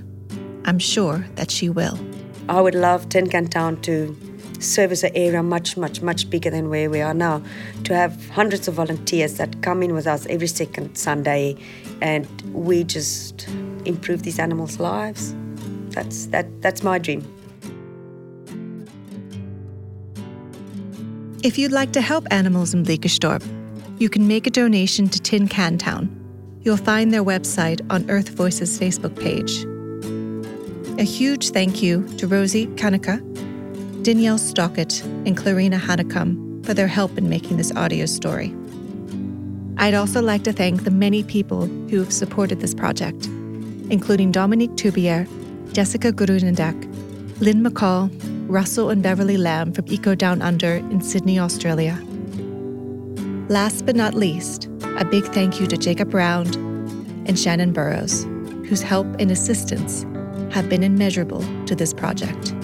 I'm 0.64 0.80
sure 0.80 1.26
that 1.36 1.52
she 1.52 1.68
will. 1.68 2.00
I 2.48 2.62
would 2.62 2.76
love 2.76 3.10
Tin 3.10 3.30
Can 3.30 3.48
Town 3.48 3.82
to 3.82 4.18
service 4.60 5.04
an 5.04 5.12
area 5.14 5.44
much, 5.44 5.76
much, 5.76 6.02
much 6.02 6.30
bigger 6.30 6.50
than 6.50 6.70
where 6.70 6.90
we 6.90 7.02
are 7.02 7.14
now. 7.14 7.44
To 7.84 7.94
have 7.94 8.30
hundreds 8.30 8.70
of 8.70 8.76
volunteers 8.76 9.36
that 9.36 9.62
come 9.62 9.84
in 9.84 9.94
with 9.94 10.08
us 10.08 10.26
every 10.28 10.48
second 10.48 10.96
Sunday 10.96 11.58
and 12.02 12.26
we 12.54 12.86
just 12.86 13.50
improve 13.84 14.24
these 14.24 14.40
animals' 14.40 14.80
lives. 14.80 15.36
That's 15.90 16.28
that 16.28 16.62
that's 16.62 16.84
my 16.84 17.00
dream. 17.00 17.39
If 21.42 21.58
you'd 21.58 21.72
like 21.72 21.94
to 21.94 22.02
help 22.02 22.28
animals 22.32 22.74
in 22.74 22.84
Blikkiesdorp, 22.84 23.42
you 23.98 24.10
can 24.10 24.28
make 24.28 24.46
a 24.46 24.50
donation 24.50 25.08
to 25.08 25.22
Tin 25.22 25.48
Can 25.48 25.78
Town. 25.78 26.10
You'll 26.64 26.76
find 26.76 27.14
their 27.14 27.24
website 27.24 27.80
on 27.90 28.10
Earth 28.10 28.28
Voices 28.28 28.78
Facebook 28.78 29.18
page. 29.18 29.64
A 31.00 31.04
huge 31.04 31.52
thank 31.52 31.82
you 31.82 32.06
to 32.18 32.28
Rosie 32.28 32.68
Kunneke, 32.68 33.24
Danielle 34.04 34.38
Stockett, 34.38 35.02
and 35.26 35.38
Clarina 35.38 35.80
Hanekom 35.80 36.66
for 36.66 36.74
their 36.74 36.88
help 36.88 37.18
in 37.18 37.30
making 37.30 37.56
this 37.56 37.74
audio 37.74 38.06
story. 38.06 38.54
I'd 39.78 39.94
also 39.94 40.22
like 40.22 40.44
to 40.44 40.52
thank 40.52 40.84
the 40.84 40.92
many 40.92 41.24
people 41.24 41.68
who 41.90 42.00
have 42.00 42.12
supported 42.12 42.60
this 42.60 42.76
project, 42.76 43.28
including 43.90 44.34
Dominique 44.34 44.72
Tubier, 44.72 45.26
Jessica 45.72 46.12
Grunendek, 46.12 47.40
Lynn 47.40 47.64
McCall, 47.64 48.10
Russell 48.50 48.90
and 48.90 49.04
Beverly 49.04 49.38
Lamb 49.38 49.72
from 49.74 49.86
Eco 49.88 50.16
Down 50.16 50.42
Under 50.42 50.78
in 50.78 51.02
Sydney, 51.02 51.38
Australia. 51.38 52.02
Last 53.48 53.86
but 53.86 53.96
not 53.96 54.16
least, 54.16 54.68
a 54.98 55.06
big 55.06 55.24
thank 55.26 55.62
you 55.62 55.68
to 55.68 55.78
Jacob 55.78 56.16
Round 56.16 56.56
and 57.28 57.38
Shannon 57.38 57.74
Burrows, 57.74 58.24
whose 58.68 58.82
help 58.82 59.06
and 59.20 59.30
assistance 59.30 60.04
have 60.52 60.68
been 60.68 60.82
immeasurable 60.82 61.46
to 61.68 61.76
this 61.76 61.94
project. 61.94 62.56